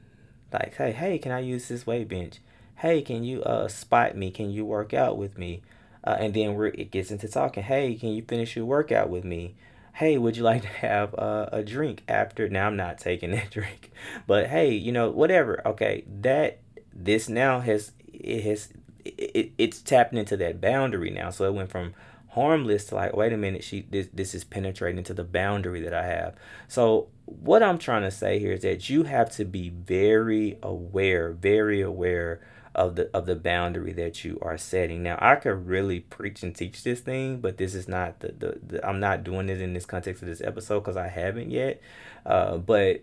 like, 0.54 0.76
hey, 0.76 0.92
hey, 0.92 1.18
can 1.18 1.32
I 1.32 1.40
use 1.40 1.68
this 1.68 1.88
weight 1.88 2.08
bench? 2.08 2.40
Hey, 2.76 3.02
can 3.02 3.24
you 3.24 3.42
uh 3.44 3.68
spot 3.68 4.16
me? 4.16 4.32
Can 4.32 4.50
you 4.52 4.66
work 4.66 4.94
out 4.94 5.18
with 5.18 5.38
me? 5.38 5.62
Uh, 6.04 6.18
and 6.20 6.34
then 6.34 6.54
we're, 6.54 6.68
it 6.68 6.92
gets 6.92 7.10
into 7.10 7.28
talking. 7.28 7.64
Hey, 7.64 7.96
can 7.96 8.10
you 8.10 8.22
finish 8.22 8.56
your 8.56 8.66
workout 8.66 9.10
with 9.10 9.24
me? 9.24 9.56
Hey, 9.94 10.18
would 10.18 10.38
you 10.38 10.44
like 10.44 10.62
to 10.62 10.68
have 10.68 11.16
uh, 11.16 11.50
a 11.52 11.64
drink 11.64 12.04
after? 12.08 12.48
Now 12.48 12.68
I'm 12.68 12.76
not 12.76 13.00
taking 13.00 13.32
that 13.36 13.50
drink, 13.50 13.92
but 14.28 14.48
hey, 14.48 14.74
you 14.74 14.92
know, 14.92 15.10
whatever. 15.10 15.66
Okay, 15.66 16.04
that 16.22 16.60
this 16.94 17.28
now 17.28 17.60
has 17.62 17.92
it 18.14 18.44
has 18.44 18.70
it, 19.06 19.52
it's 19.58 19.82
tapping 19.82 20.20
into 20.20 20.38
that 20.38 20.60
boundary 20.60 21.12
now. 21.12 21.30
So 21.30 21.46
it 21.46 21.54
went 21.54 21.70
from 21.70 21.94
harmless 22.36 22.86
to 22.86 22.96
like 22.96 23.16
wait 23.16 23.32
a 23.32 23.38
minute 23.38 23.64
she 23.64 23.88
this, 23.90 24.10
this 24.14 24.36
is 24.36 24.44
penetrating 24.44 24.98
into 24.98 25.14
the 25.14 25.24
boundary 25.24 25.82
that 25.82 25.94
i 25.94 26.06
have. 26.06 26.36
So 26.68 27.08
what 27.26 27.64
i'm 27.64 27.78
trying 27.78 28.04
to 28.04 28.12
say 28.12 28.40
here 28.40 28.52
is 28.52 28.62
that 28.62 28.90
you 28.90 29.04
have 29.04 29.32
to 29.38 29.46
be 29.46 29.70
very 29.70 30.58
aware 30.62 31.32
very 31.32 31.82
aware 31.82 32.42
of 32.76 32.98
the 32.98 33.10
of 33.16 33.26
the 33.26 33.38
boundary 33.38 33.94
that 33.94 34.26
you 34.26 34.38
are 34.42 34.58
setting. 34.58 35.02
Now 35.02 35.18
i 35.22 35.36
could 35.36 35.66
really 35.66 36.02
preach 36.02 36.44
and 36.44 36.54
teach 36.54 36.84
this 36.84 37.00
thing 37.00 37.40
but 37.40 37.56
this 37.56 37.74
is 37.74 37.88
not 37.88 38.20
the, 38.20 38.34
the, 38.38 38.60
the 38.68 38.86
i'm 38.86 39.00
not 39.00 39.24
doing 39.24 39.48
it 39.48 39.62
in 39.62 39.74
this 39.74 39.86
context 39.86 40.22
of 40.22 40.28
this 40.28 40.42
episode 40.42 40.82
because 40.82 40.98
i 40.98 41.08
haven't 41.08 41.52
yet. 41.52 41.82
Uh, 42.26 42.58
but 42.58 43.02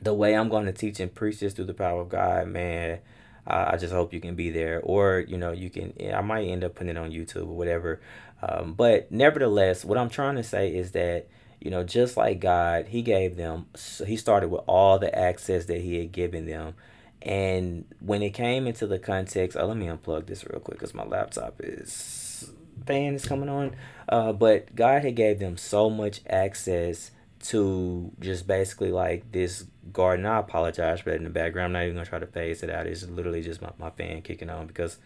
the 0.00 0.14
way 0.14 0.36
i'm 0.36 0.48
going 0.48 0.66
to 0.66 0.72
teach 0.72 1.00
and 1.00 1.12
preach 1.12 1.40
this 1.40 1.54
through 1.54 1.64
the 1.64 1.74
power 1.74 2.02
of 2.02 2.08
god 2.08 2.46
man 2.46 3.00
uh, 3.46 3.70
I 3.72 3.76
just 3.76 3.92
hope 3.92 4.12
you 4.12 4.20
can 4.20 4.34
be 4.34 4.50
there, 4.50 4.80
or 4.82 5.24
you 5.26 5.36
know, 5.36 5.52
you 5.52 5.70
can. 5.70 5.92
I 6.14 6.20
might 6.22 6.44
end 6.44 6.64
up 6.64 6.74
putting 6.74 6.96
it 6.96 6.98
on 6.98 7.10
YouTube 7.10 7.48
or 7.48 7.56
whatever. 7.56 8.00
Um, 8.42 8.74
but 8.74 9.10
nevertheless, 9.10 9.84
what 9.84 9.98
I'm 9.98 10.10
trying 10.10 10.36
to 10.36 10.42
say 10.42 10.74
is 10.74 10.92
that, 10.92 11.28
you 11.60 11.70
know, 11.70 11.82
just 11.82 12.16
like 12.16 12.40
God, 12.40 12.88
He 12.88 13.02
gave 13.02 13.36
them, 13.36 13.66
He 14.06 14.16
started 14.16 14.48
with 14.48 14.62
all 14.66 14.98
the 14.98 15.16
access 15.16 15.66
that 15.66 15.80
He 15.80 15.98
had 15.98 16.12
given 16.12 16.46
them. 16.46 16.74
And 17.22 17.86
when 18.00 18.22
it 18.22 18.30
came 18.30 18.66
into 18.66 18.86
the 18.86 18.98
context, 18.98 19.56
oh, 19.58 19.66
let 19.66 19.76
me 19.76 19.86
unplug 19.86 20.26
this 20.26 20.44
real 20.44 20.60
quick 20.60 20.78
because 20.78 20.92
my 20.92 21.04
laptop 21.04 21.54
is 21.60 22.50
fan 22.86 23.14
is 23.14 23.24
coming 23.24 23.48
on. 23.48 23.76
Uh, 24.08 24.32
but 24.32 24.74
God 24.74 25.04
had 25.04 25.16
gave 25.16 25.38
them 25.38 25.56
so 25.56 25.88
much 25.88 26.20
access 26.28 27.10
to 27.44 28.10
just 28.20 28.46
basically 28.46 28.90
like 28.90 29.30
this 29.32 29.66
garden. 29.92 30.26
I 30.26 30.38
apologize 30.38 31.00
for 31.00 31.10
that 31.10 31.16
in 31.16 31.24
the 31.24 31.30
background. 31.30 31.66
I'm 31.66 31.72
not 31.72 31.82
even 31.84 31.94
gonna 31.96 32.06
try 32.06 32.18
to 32.18 32.26
phase 32.26 32.62
it 32.62 32.70
out. 32.70 32.86
It's 32.86 33.04
literally 33.04 33.42
just 33.42 33.60
my, 33.60 33.70
my 33.78 33.90
fan 33.90 34.22
kicking 34.22 34.50
on 34.50 34.66
because 34.66 34.98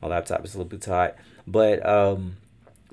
my 0.00 0.08
laptop 0.08 0.44
is 0.44 0.54
a 0.54 0.58
little 0.58 0.70
bit 0.70 0.82
tight. 0.82 1.14
But 1.46 1.84
um 1.86 2.36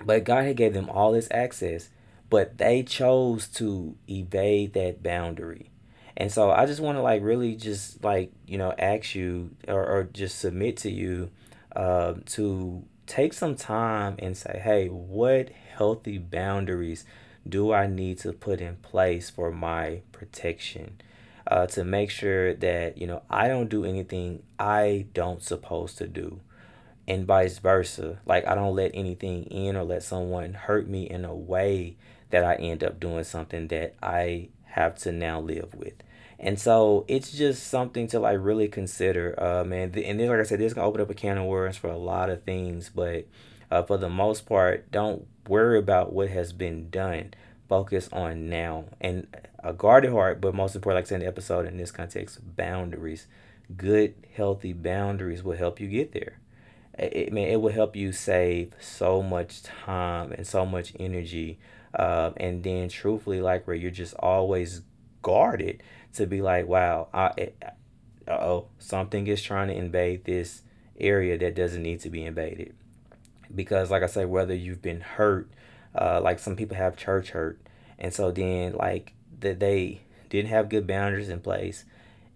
but 0.03 0.23
God 0.23 0.45
had 0.45 0.57
gave 0.57 0.73
them 0.73 0.89
all 0.89 1.11
this 1.11 1.27
access, 1.31 1.89
but 2.29 2.57
they 2.57 2.83
chose 2.83 3.47
to 3.49 3.95
evade 4.09 4.73
that 4.73 5.01
boundary. 5.01 5.71
And 6.15 6.31
so 6.31 6.51
I 6.51 6.65
just 6.65 6.81
want 6.81 6.97
to 6.97 7.01
like 7.01 7.21
really 7.21 7.55
just 7.55 8.03
like, 8.03 8.31
you 8.45 8.57
know, 8.57 8.73
ask 8.77 9.15
you 9.15 9.51
or, 9.67 9.85
or 9.85 10.03
just 10.11 10.39
submit 10.39 10.77
to 10.77 10.91
you 10.91 11.31
uh, 11.75 12.15
to 12.27 12.83
take 13.07 13.33
some 13.33 13.55
time 13.55 14.15
and 14.19 14.35
say, 14.35 14.59
hey, 14.61 14.87
what 14.87 15.49
healthy 15.49 16.17
boundaries 16.17 17.05
do 17.47 17.73
I 17.73 17.87
need 17.87 18.19
to 18.19 18.33
put 18.33 18.61
in 18.61 18.77
place 18.77 19.29
for 19.29 19.51
my 19.51 20.01
protection? 20.11 21.01
Uh, 21.47 21.65
to 21.65 21.83
make 21.83 22.11
sure 22.11 22.53
that, 22.53 22.97
you 22.99 23.07
know, 23.07 23.23
I 23.27 23.47
don't 23.47 23.69
do 23.69 23.83
anything 23.83 24.43
I 24.59 25.07
don't 25.15 25.41
supposed 25.41 25.97
to 25.97 26.07
do 26.07 26.41
and 27.09 27.25
vice 27.25 27.57
versa. 27.57 28.19
Like 28.25 28.47
I 28.47 28.53
don't 28.53 28.75
let 28.75 28.91
anything 28.93 29.45
in 29.45 29.75
or 29.75 29.83
let 29.83 30.03
someone 30.03 30.53
hurt 30.53 30.87
me 30.87 31.09
in 31.09 31.25
a 31.25 31.33
way 31.33 31.97
that 32.29 32.43
I 32.43 32.53
end 32.55 32.83
up 32.83 32.99
doing 32.99 33.23
something 33.23 33.67
that 33.69 33.95
I 34.01 34.49
have 34.65 34.95
to 34.99 35.11
now 35.11 35.41
live 35.41 35.73
with. 35.73 35.95
And 36.39 36.57
so 36.57 37.03
it's 37.07 37.31
just 37.31 37.67
something 37.67 38.07
to 38.09 38.19
like 38.19 38.37
really 38.39 38.69
consider, 38.69 39.35
uh, 39.41 39.63
man. 39.65 39.91
And 39.95 40.19
then, 40.19 40.29
like 40.29 40.39
I 40.39 40.43
said, 40.43 40.59
this 40.59 40.73
can 40.73 40.83
open 40.83 41.01
up 41.01 41.09
a 41.09 41.13
can 41.13 41.37
of 41.37 41.45
worms 41.45 41.75
for 41.75 41.89
a 41.89 41.97
lot 41.97 42.29
of 42.29 42.43
things, 42.43 42.89
but 42.93 43.25
uh, 43.71 43.83
for 43.83 43.97
the 43.97 44.09
most 44.09 44.45
part, 44.45 44.91
don't 44.91 45.25
worry 45.47 45.79
about 45.79 46.13
what 46.13 46.29
has 46.29 46.53
been 46.53 46.89
done. 46.89 47.33
Focus 47.67 48.09
on 48.11 48.49
now 48.49 48.85
and 48.99 49.27
a 49.59 49.73
guarded 49.73 50.11
heart, 50.11 50.41
but 50.41 50.55
most 50.55 50.75
important, 50.75 50.97
like 50.97 51.05
I 51.05 51.09
said 51.09 51.15
in 51.15 51.21
the 51.21 51.27
episode 51.27 51.67
in 51.67 51.77
this 51.77 51.91
context, 51.91 52.39
boundaries. 52.55 53.27
Good, 53.77 54.15
healthy 54.35 54.73
boundaries 54.73 55.43
will 55.43 55.55
help 55.55 55.79
you 55.79 55.87
get 55.87 56.11
there 56.11 56.39
it 56.99 57.31
man, 57.31 57.47
it 57.47 57.61
will 57.61 57.71
help 57.71 57.95
you 57.95 58.11
save 58.11 58.73
so 58.79 59.23
much 59.23 59.63
time 59.63 60.31
and 60.31 60.45
so 60.45 60.65
much 60.65 60.93
energy. 60.99 61.57
Uh, 61.93 62.31
and 62.37 62.63
then 62.63 62.89
truthfully, 62.89 63.41
like 63.41 63.65
where 63.65 63.75
you're 63.75 63.89
just 63.89 64.13
always 64.15 64.81
guarded 65.21 65.81
to 66.13 66.27
be 66.27 66.41
like, 66.41 66.67
wow, 66.67 67.07
I, 67.13 67.51
oh, 68.27 68.67
something 68.77 69.25
is 69.27 69.41
trying 69.41 69.69
to 69.69 69.73
invade 69.73 70.25
this 70.25 70.61
area 70.99 71.37
that 71.37 71.55
doesn't 71.55 71.81
need 71.81 71.99
to 72.01 72.09
be 72.09 72.25
invaded. 72.25 72.75
Because, 73.53 73.89
like 73.91 74.03
I 74.03 74.07
said, 74.07 74.29
whether 74.29 74.53
you've 74.53 74.81
been 74.81 75.01
hurt, 75.01 75.49
uh, 75.95 76.21
like 76.21 76.39
some 76.39 76.55
people 76.55 76.77
have 76.77 76.95
church 76.95 77.31
hurt, 77.31 77.59
and 77.97 78.13
so 78.13 78.31
then 78.31 78.73
like 78.73 79.13
that 79.39 79.59
they 79.59 80.01
didn't 80.29 80.49
have 80.49 80.69
good 80.69 80.85
boundaries 80.85 81.29
in 81.29 81.39
place 81.39 81.85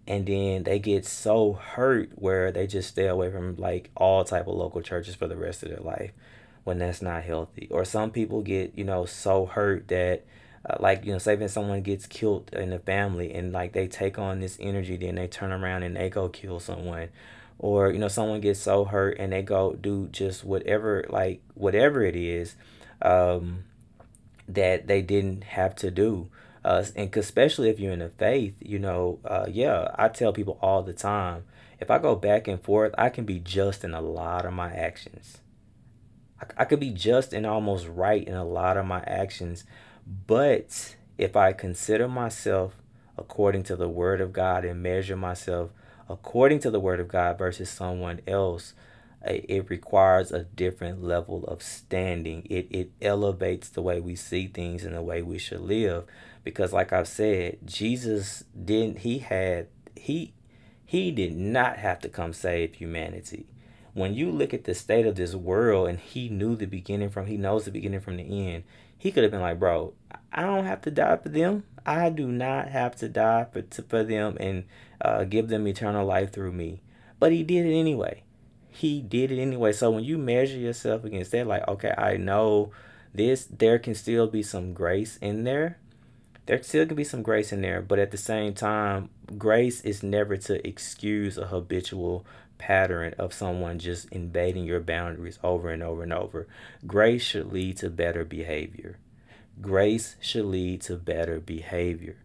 and 0.06 0.26
then 0.26 0.64
they 0.64 0.78
get 0.78 1.06
so 1.06 1.54
hurt 1.54 2.10
where 2.16 2.52
they 2.52 2.66
just 2.66 2.90
stay 2.90 3.06
away 3.06 3.30
from 3.30 3.56
like 3.56 3.90
all 3.96 4.24
type 4.24 4.46
of 4.46 4.54
local 4.54 4.82
churches 4.82 5.14
for 5.14 5.26
the 5.26 5.36
rest 5.36 5.62
of 5.62 5.70
their 5.70 5.80
life 5.80 6.12
when 6.64 6.78
that's 6.78 7.02
not 7.02 7.22
healthy. 7.22 7.68
Or 7.70 7.84
some 7.84 8.10
people 8.10 8.42
get 8.42 8.72
you 8.76 8.84
know 8.84 9.06
so 9.06 9.46
hurt 9.46 9.88
that 9.88 10.24
uh, 10.68 10.76
like 10.80 11.04
you 11.06 11.12
know 11.12 11.18
say 11.18 11.36
when 11.36 11.48
someone 11.48 11.82
gets 11.82 12.06
killed 12.06 12.50
in 12.52 12.70
the 12.70 12.78
family 12.78 13.32
and 13.32 13.52
like 13.52 13.72
they 13.72 13.86
take 13.86 14.18
on 14.18 14.40
this 14.40 14.58
energy 14.60 14.96
then 14.96 15.14
they 15.14 15.26
turn 15.26 15.52
around 15.52 15.82
and 15.82 15.96
they 15.96 16.10
go 16.10 16.28
kill 16.28 16.60
someone 16.60 17.08
or 17.58 17.90
you 17.90 17.98
know 17.98 18.08
someone 18.08 18.40
gets 18.40 18.60
so 18.60 18.84
hurt 18.84 19.16
and 19.18 19.32
they 19.32 19.42
go 19.42 19.74
do 19.74 20.08
just 20.08 20.44
whatever 20.44 21.04
like 21.08 21.42
whatever 21.54 22.02
it 22.02 22.16
is 22.16 22.56
um, 23.02 23.64
that 24.48 24.86
they 24.86 25.02
didn't 25.02 25.44
have 25.44 25.74
to 25.74 25.90
do 25.90 26.28
uh, 26.64 26.82
and 26.96 27.14
especially 27.14 27.68
if 27.68 27.78
you're 27.78 27.92
in 27.92 27.98
the 27.98 28.08
faith, 28.08 28.54
you 28.60 28.78
know, 28.78 29.18
uh, 29.24 29.46
yeah, 29.50 29.88
I 29.96 30.08
tell 30.08 30.32
people 30.32 30.58
all 30.62 30.82
the 30.82 30.94
time, 30.94 31.44
if 31.78 31.90
I 31.90 31.98
go 31.98 32.16
back 32.16 32.48
and 32.48 32.60
forth, 32.60 32.94
I 32.96 33.10
can 33.10 33.26
be 33.26 33.38
just 33.38 33.84
in 33.84 33.92
a 33.92 34.00
lot 34.00 34.46
of 34.46 34.54
my 34.54 34.72
actions. 34.72 35.38
I, 36.40 36.62
I 36.62 36.64
could 36.64 36.80
be 36.80 36.90
just 36.90 37.34
and 37.34 37.44
almost 37.44 37.86
right 37.86 38.26
in 38.26 38.34
a 38.34 38.46
lot 38.46 38.78
of 38.78 38.86
my 38.86 39.02
actions, 39.06 39.64
but 40.26 40.96
if 41.18 41.36
I 41.36 41.52
consider 41.52 42.08
myself 42.08 42.76
according 43.18 43.64
to 43.64 43.76
the 43.76 43.88
Word 43.88 44.22
of 44.22 44.32
God 44.32 44.64
and 44.64 44.82
measure 44.82 45.16
myself 45.16 45.70
according 46.08 46.60
to 46.60 46.70
the 46.70 46.80
Word 46.80 47.00
of 47.00 47.08
God 47.08 47.38
versus 47.38 47.70
someone 47.70 48.20
else, 48.26 48.74
it 49.26 49.70
requires 49.70 50.30
a 50.30 50.44
different 50.44 51.02
level 51.02 51.44
of 51.44 51.62
standing. 51.62 52.46
It 52.50 52.66
it 52.70 52.90
elevates 53.00 53.68
the 53.68 53.82
way 53.82 54.00
we 54.00 54.16
see 54.16 54.46
things 54.46 54.84
and 54.84 54.94
the 54.94 55.02
way 55.02 55.22
we 55.22 55.38
should 55.38 55.60
live 55.60 56.04
because 56.44 56.72
like 56.72 56.92
I've 56.92 57.08
said, 57.08 57.58
Jesus 57.64 58.44
didn't 58.64 58.98
he 58.98 59.18
had 59.18 59.68
he 59.96 60.34
he 60.84 61.10
did 61.10 61.34
not 61.34 61.78
have 61.78 62.00
to 62.00 62.08
come 62.08 62.32
save 62.32 62.74
humanity. 62.74 63.46
When 63.94 64.12
you 64.14 64.30
look 64.30 64.52
at 64.52 64.64
the 64.64 64.74
state 64.74 65.06
of 65.06 65.16
this 65.16 65.34
world 65.34 65.88
and 65.88 65.98
he 65.98 66.28
knew 66.28 66.54
the 66.54 66.66
beginning 66.66 67.10
from 67.10 67.26
he 67.26 67.36
knows 67.36 67.64
the 67.64 67.70
beginning 67.70 68.00
from 68.00 68.18
the 68.18 68.48
end, 68.48 68.64
he 68.98 69.10
could 69.10 69.22
have 69.22 69.32
been 69.32 69.40
like, 69.40 69.58
"Bro, 69.58 69.94
I 70.32 70.42
don't 70.42 70.66
have 70.66 70.82
to 70.82 70.90
die 70.90 71.16
for 71.16 71.30
them. 71.30 71.64
I 71.86 72.10
do 72.10 72.28
not 72.28 72.68
have 72.68 72.96
to 72.96 73.08
die 73.08 73.46
for 73.50 73.62
for 73.88 74.04
them 74.04 74.36
and 74.38 74.64
uh, 75.00 75.24
give 75.24 75.48
them 75.48 75.66
eternal 75.66 76.06
life 76.06 76.32
through 76.32 76.52
me." 76.52 76.82
But 77.18 77.32
he 77.32 77.42
did 77.42 77.66
it 77.66 77.74
anyway. 77.74 78.22
He 78.68 79.00
did 79.00 79.30
it 79.30 79.40
anyway. 79.40 79.72
So 79.72 79.90
when 79.90 80.04
you 80.04 80.18
measure 80.18 80.58
yourself 80.58 81.04
against 81.04 81.30
that, 81.30 81.46
like, 81.46 81.66
okay, 81.68 81.94
I 81.96 82.16
know 82.16 82.72
this, 83.14 83.46
there 83.46 83.78
can 83.78 83.94
still 83.94 84.26
be 84.26 84.42
some 84.42 84.74
grace 84.74 85.16
in 85.18 85.44
there 85.44 85.78
there 86.46 86.62
still 86.62 86.86
can 86.86 86.96
be 86.96 87.04
some 87.04 87.22
grace 87.22 87.52
in 87.52 87.62
there, 87.62 87.80
but 87.80 87.98
at 87.98 88.10
the 88.10 88.18
same 88.18 88.52
time, 88.52 89.08
grace 89.38 89.80
is 89.80 90.02
never 90.02 90.36
to 90.36 90.66
excuse 90.66 91.38
a 91.38 91.46
habitual 91.46 92.26
pattern 92.58 93.14
of 93.18 93.32
someone 93.32 93.78
just 93.78 94.08
invading 94.10 94.64
your 94.64 94.80
boundaries 94.80 95.38
over 95.42 95.70
and 95.70 95.82
over 95.82 96.02
and 96.02 96.12
over. 96.12 96.46
Grace 96.86 97.22
should 97.22 97.52
lead 97.52 97.78
to 97.78 97.88
better 97.88 98.24
behavior. 98.24 98.98
Grace 99.60 100.16
should 100.20 100.44
lead 100.44 100.82
to 100.82 100.96
better 100.96 101.40
behavior. 101.40 102.16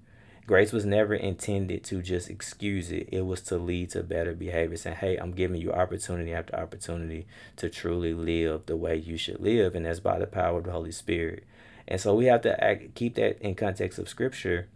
Grace 0.50 0.74
was 0.74 0.84
never 0.84 1.14
intended 1.14 1.84
to 1.84 2.02
just 2.02 2.28
excuse 2.28 2.92
it. 2.92 3.08
It 3.12 3.22
was 3.22 3.42
to 3.42 3.60
lead 3.60 3.92
to 3.92 4.02
better 4.02 4.34
behavior. 4.34 4.78
Saying, 4.78 4.96
hey, 4.96 5.16
I'm 5.16 5.34
giving 5.34 5.62
you 5.62 5.72
opportunity 5.72 6.34
after 6.34 6.56
opportunity 6.56 7.28
to 7.58 7.70
truly 7.70 8.16
live 8.16 8.66
the 8.66 8.76
way 8.76 8.96
you 8.96 9.16
should 9.16 9.40
live. 9.42 9.76
And 9.76 9.86
that's 9.86 10.00
by 10.00 10.18
the 10.18 10.26
power 10.26 10.58
of 10.58 10.64
the 10.64 10.72
Holy 10.72 10.92
Spirit. 10.92 11.44
And 11.88 12.02
so 12.02 12.16
we 12.16 12.26
have 12.26 12.42
to 12.42 12.64
act, 12.64 12.96
keep 12.96 13.14
that 13.14 13.40
in 13.44 13.54
context 13.54 14.00
of 14.00 14.10
scripture, 14.10 14.70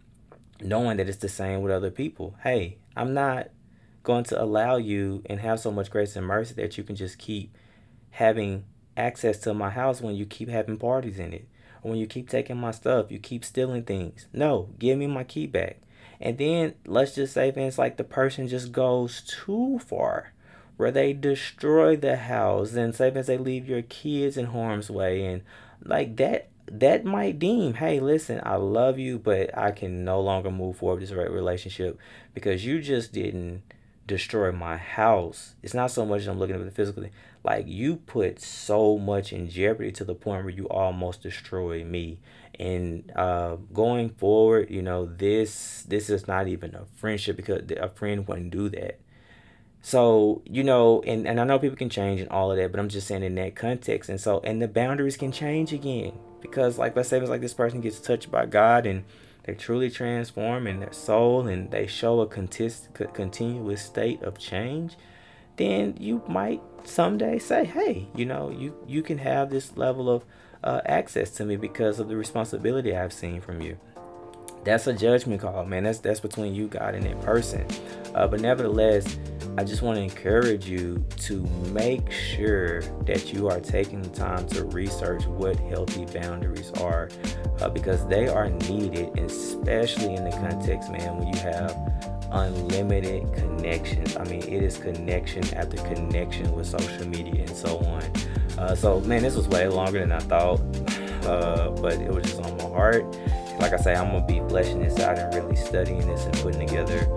knowing 0.60 0.98
that 0.98 1.08
it's 1.08 1.18
the 1.18 1.28
same 1.28 1.62
with 1.62 1.72
other 1.72 1.90
people. 1.90 2.36
Hey, 2.44 2.78
I'm 2.96 3.12
not 3.12 3.48
going 4.04 4.22
to 4.26 4.40
allow 4.40 4.76
you 4.76 5.24
and 5.26 5.40
have 5.40 5.58
so 5.58 5.72
much 5.72 5.90
grace 5.90 6.14
and 6.14 6.24
mercy 6.24 6.54
that 6.54 6.78
you 6.78 6.84
can 6.84 6.94
just 6.94 7.18
keep 7.18 7.52
having 8.10 8.62
access 8.96 9.38
to 9.38 9.52
my 9.52 9.70
house 9.70 10.00
when 10.00 10.14
you 10.14 10.24
keep 10.24 10.48
having 10.48 10.78
parties 10.78 11.18
in 11.18 11.32
it. 11.32 11.48
When 11.84 11.98
you 11.98 12.06
keep 12.06 12.28
taking 12.28 12.56
my 12.56 12.70
stuff, 12.70 13.10
you 13.10 13.18
keep 13.18 13.44
stealing 13.44 13.82
things. 13.82 14.26
No, 14.32 14.70
give 14.78 14.98
me 14.98 15.06
my 15.06 15.24
key 15.24 15.46
back. 15.46 15.78
And 16.20 16.38
then 16.38 16.74
let's 16.86 17.14
just 17.14 17.34
say 17.34 17.50
things 17.50 17.78
like 17.78 17.96
the 17.96 18.04
person 18.04 18.48
just 18.48 18.72
goes 18.72 19.20
too 19.20 19.78
far 19.80 20.32
where 20.76 20.90
they 20.90 21.12
destroy 21.12 21.94
the 21.96 22.16
house 22.16 22.72
and 22.74 22.94
say 22.94 23.08
if 23.08 23.26
they 23.26 23.36
leave 23.36 23.68
your 23.68 23.82
kids 23.82 24.36
in 24.36 24.46
harm's 24.46 24.90
way 24.90 25.24
and 25.24 25.42
like 25.84 26.16
that 26.16 26.48
that 26.66 27.04
might 27.04 27.38
deem, 27.38 27.74
hey, 27.74 28.00
listen, 28.00 28.40
I 28.42 28.56
love 28.56 28.98
you, 28.98 29.18
but 29.18 29.56
I 29.56 29.70
can 29.70 30.02
no 30.02 30.20
longer 30.20 30.50
move 30.50 30.78
forward 30.78 31.02
this 31.02 31.10
relationship 31.10 31.98
because 32.32 32.64
you 32.64 32.80
just 32.80 33.12
didn't 33.12 33.62
destroy 34.06 34.52
my 34.52 34.76
house, 34.76 35.54
it's 35.62 35.74
not 35.74 35.90
so 35.90 36.04
much 36.04 36.26
I'm 36.26 36.38
looking 36.38 36.56
at 36.56 36.64
the 36.64 36.70
physical 36.70 37.02
thing. 37.02 37.12
Like 37.42 37.66
you 37.68 37.96
put 37.96 38.40
so 38.40 38.98
much 38.98 39.32
in 39.32 39.48
jeopardy 39.48 39.92
to 39.92 40.04
the 40.04 40.14
point 40.14 40.44
where 40.44 40.54
you 40.54 40.68
almost 40.68 41.22
destroy 41.22 41.84
me. 41.84 42.20
And 42.58 43.10
uh, 43.16 43.56
going 43.72 44.10
forward, 44.10 44.70
you 44.70 44.82
know, 44.82 45.06
this 45.06 45.84
this 45.88 46.08
is 46.08 46.28
not 46.28 46.48
even 46.48 46.74
a 46.74 46.84
friendship 46.96 47.36
because 47.36 47.62
a 47.70 47.88
friend 47.88 48.26
wouldn't 48.28 48.50
do 48.50 48.68
that. 48.70 49.00
So, 49.82 50.40
you 50.46 50.64
know, 50.64 51.02
and, 51.02 51.28
and 51.28 51.38
I 51.38 51.44
know 51.44 51.58
people 51.58 51.76
can 51.76 51.90
change 51.90 52.18
and 52.18 52.30
all 52.30 52.50
of 52.50 52.56
that, 52.56 52.70
but 52.70 52.80
I'm 52.80 52.88
just 52.88 53.06
saying 53.06 53.22
in 53.22 53.34
that 53.34 53.54
context. 53.54 54.08
And 54.08 54.18
so, 54.18 54.40
and 54.40 54.62
the 54.62 54.66
boundaries 54.66 55.18
can 55.18 55.30
change 55.30 55.74
again. 55.74 56.12
Because, 56.40 56.78
like, 56.78 56.96
let's 56.96 57.10
say 57.10 57.18
it's 57.18 57.28
like 57.28 57.42
this 57.42 57.52
person 57.52 57.82
gets 57.82 58.00
touched 58.00 58.30
by 58.30 58.46
God 58.46 58.86
and 58.86 59.04
they 59.44 59.54
truly 59.54 59.90
transform 59.90 60.66
in 60.66 60.80
their 60.80 60.92
soul 60.92 61.46
and 61.46 61.70
they 61.70 61.86
show 61.86 62.20
a 62.20 62.26
continuous 62.26 63.82
state 63.82 64.22
of 64.22 64.38
change, 64.38 64.96
then 65.56 65.96
you 65.98 66.22
might 66.26 66.60
someday 66.84 67.38
say, 67.38 67.64
hey, 67.64 68.08
you 68.14 68.24
know, 68.24 68.50
you, 68.50 68.74
you 68.86 69.02
can 69.02 69.18
have 69.18 69.50
this 69.50 69.76
level 69.76 70.10
of 70.10 70.24
uh, 70.62 70.80
access 70.86 71.30
to 71.30 71.44
me 71.44 71.56
because 71.56 72.00
of 72.00 72.08
the 72.08 72.16
responsibility 72.16 72.96
I've 72.96 73.12
seen 73.12 73.40
from 73.40 73.60
you. 73.60 73.78
That's 74.64 74.86
a 74.86 74.94
judgment 74.94 75.42
call, 75.42 75.64
man. 75.64 75.84
That's 75.84 75.98
that's 75.98 76.20
between 76.20 76.54
you, 76.54 76.68
God, 76.68 76.94
and 76.94 77.04
that 77.04 77.20
person. 77.20 77.66
Uh, 78.14 78.26
but 78.26 78.40
nevertheless, 78.40 79.18
I 79.56 79.62
just 79.62 79.82
want 79.82 79.98
to 79.98 80.02
encourage 80.02 80.66
you 80.66 81.04
to 81.18 81.42
make 81.72 82.10
sure 82.10 82.80
that 83.04 83.32
you 83.32 83.48
are 83.48 83.60
taking 83.60 84.02
the 84.02 84.08
time 84.08 84.46
to 84.48 84.64
research 84.64 85.26
what 85.26 85.56
healthy 85.56 86.06
boundaries 86.06 86.72
are 86.80 87.08
uh, 87.60 87.68
because 87.68 88.06
they 88.08 88.26
are 88.26 88.50
needed, 88.50 89.16
especially 89.18 90.14
in 90.14 90.24
the 90.24 90.30
context, 90.30 90.90
man, 90.90 91.18
when 91.18 91.28
you 91.28 91.38
have 91.40 91.76
unlimited 92.32 93.32
connections. 93.34 94.16
I 94.16 94.24
mean, 94.24 94.42
it 94.42 94.62
is 94.62 94.76
connection 94.76 95.42
after 95.54 95.76
connection 95.94 96.50
with 96.52 96.66
social 96.66 97.06
media 97.06 97.42
and 97.42 97.56
so 97.56 97.78
on. 97.78 98.02
Uh, 98.58 98.74
so, 98.74 99.00
man, 99.02 99.22
this 99.22 99.36
was 99.36 99.46
way 99.46 99.68
longer 99.68 100.00
than 100.00 100.10
I 100.10 100.18
thought, 100.20 100.60
uh, 101.26 101.70
but 101.80 101.94
it 101.94 102.12
was 102.12 102.24
just 102.24 102.40
on 102.40 102.56
my 102.56 102.64
heart. 102.64 103.04
Like 103.58 103.72
I 103.72 103.76
say, 103.76 103.94
I'm 103.94 104.10
gonna 104.10 104.26
be 104.26 104.40
fleshing 104.48 104.80
this 104.80 104.98
out 105.00 105.18
and 105.18 105.34
really 105.34 105.56
studying 105.56 106.06
this 106.06 106.24
and 106.24 106.34
putting 106.38 106.66
together 106.66 107.08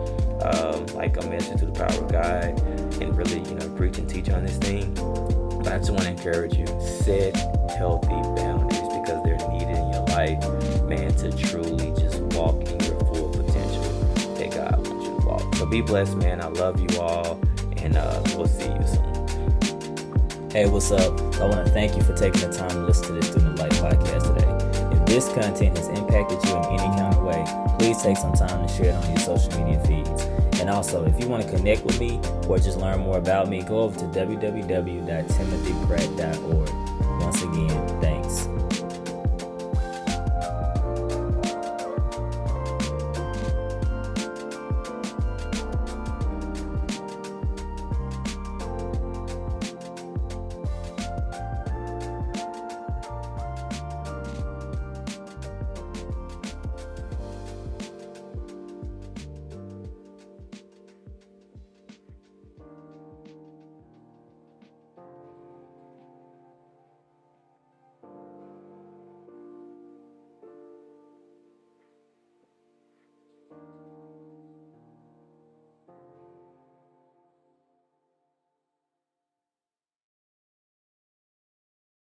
um, 0.44 0.86
like 0.88 1.18
a 1.18 1.28
message 1.30 1.60
to 1.60 1.66
the 1.66 1.72
power 1.72 2.04
of 2.04 2.12
God 2.12 2.60
and 3.02 3.18
really, 3.18 3.40
you 3.40 3.56
know, 3.56 3.70
preach 3.76 3.98
and 3.98 4.10
teach 4.10 4.30
on 4.30 4.46
this 4.46 4.58
thing. 4.58 4.94
But 4.94 5.74
I 5.74 5.78
just 5.80 5.92
want 5.92 6.04
to 6.04 6.12
encourage 6.12 6.56
you 6.56 6.68
set 6.80 7.36
healthy 7.72 8.08
boundaries 8.08 8.80
because 8.80 9.24
they're 9.24 9.50
needed 9.50 9.78
in 9.78 9.92
your 9.92 10.06
life, 10.08 10.40
man, 10.84 11.14
to 11.16 11.32
truly 11.36 11.92
just 12.00 12.20
walk 12.38 12.56
in 12.62 12.80
your 12.86 13.00
full 13.00 13.30
potential 13.30 13.84
that 14.36 14.52
God 14.52 14.88
wants 14.88 15.06
you 15.06 15.20
to 15.20 15.26
walk. 15.26 15.56
So 15.56 15.66
be 15.66 15.82
blessed, 15.82 16.16
man. 16.18 16.42
I 16.42 16.48
love 16.48 16.80
you 16.80 17.00
all, 17.00 17.40
and 17.78 17.98
uh, 17.98 18.22
we'll 18.36 18.48
see 18.48 18.70
you 18.70 18.88
soon. 18.88 20.52
Hey, 20.52 20.70
what's 20.70 20.92
up? 20.92 21.20
I 21.36 21.46
want 21.46 21.66
to 21.66 21.72
thank 21.74 21.96
you 21.96 22.04
for 22.04 22.16
taking 22.16 22.42
the 22.50 22.56
time 22.56 22.70
to 22.70 22.86
listen 22.86 23.08
to 23.08 23.14
this 23.14 23.30
this 25.18 25.30
content 25.30 25.76
has 25.76 25.88
impacted 25.88 26.38
you 26.44 26.52
in 26.52 26.80
any 26.80 26.96
kind 26.96 27.16
of 27.16 27.24
way, 27.24 27.44
please 27.80 28.00
take 28.04 28.18
some 28.18 28.34
time 28.34 28.68
to 28.68 28.72
share 28.72 28.90
it 28.90 28.96
on 29.04 29.10
your 29.10 29.18
social 29.18 29.52
media 29.64 29.84
feeds. 29.86 30.26
And 30.60 30.70
also, 30.70 31.04
if 31.06 31.20
you 31.20 31.28
want 31.28 31.42
to 31.42 31.50
connect 31.50 31.84
with 31.86 32.00
me 32.00 32.22
or 32.48 32.60
just 32.60 32.78
learn 32.78 33.00
more 33.00 33.18
about 33.18 33.50
me, 33.50 33.64
go 33.64 33.80
over 33.80 33.98
to 33.98 34.06
www.timothypratt.org. 34.06 36.70
Once 37.20 37.42
again, 37.42 37.97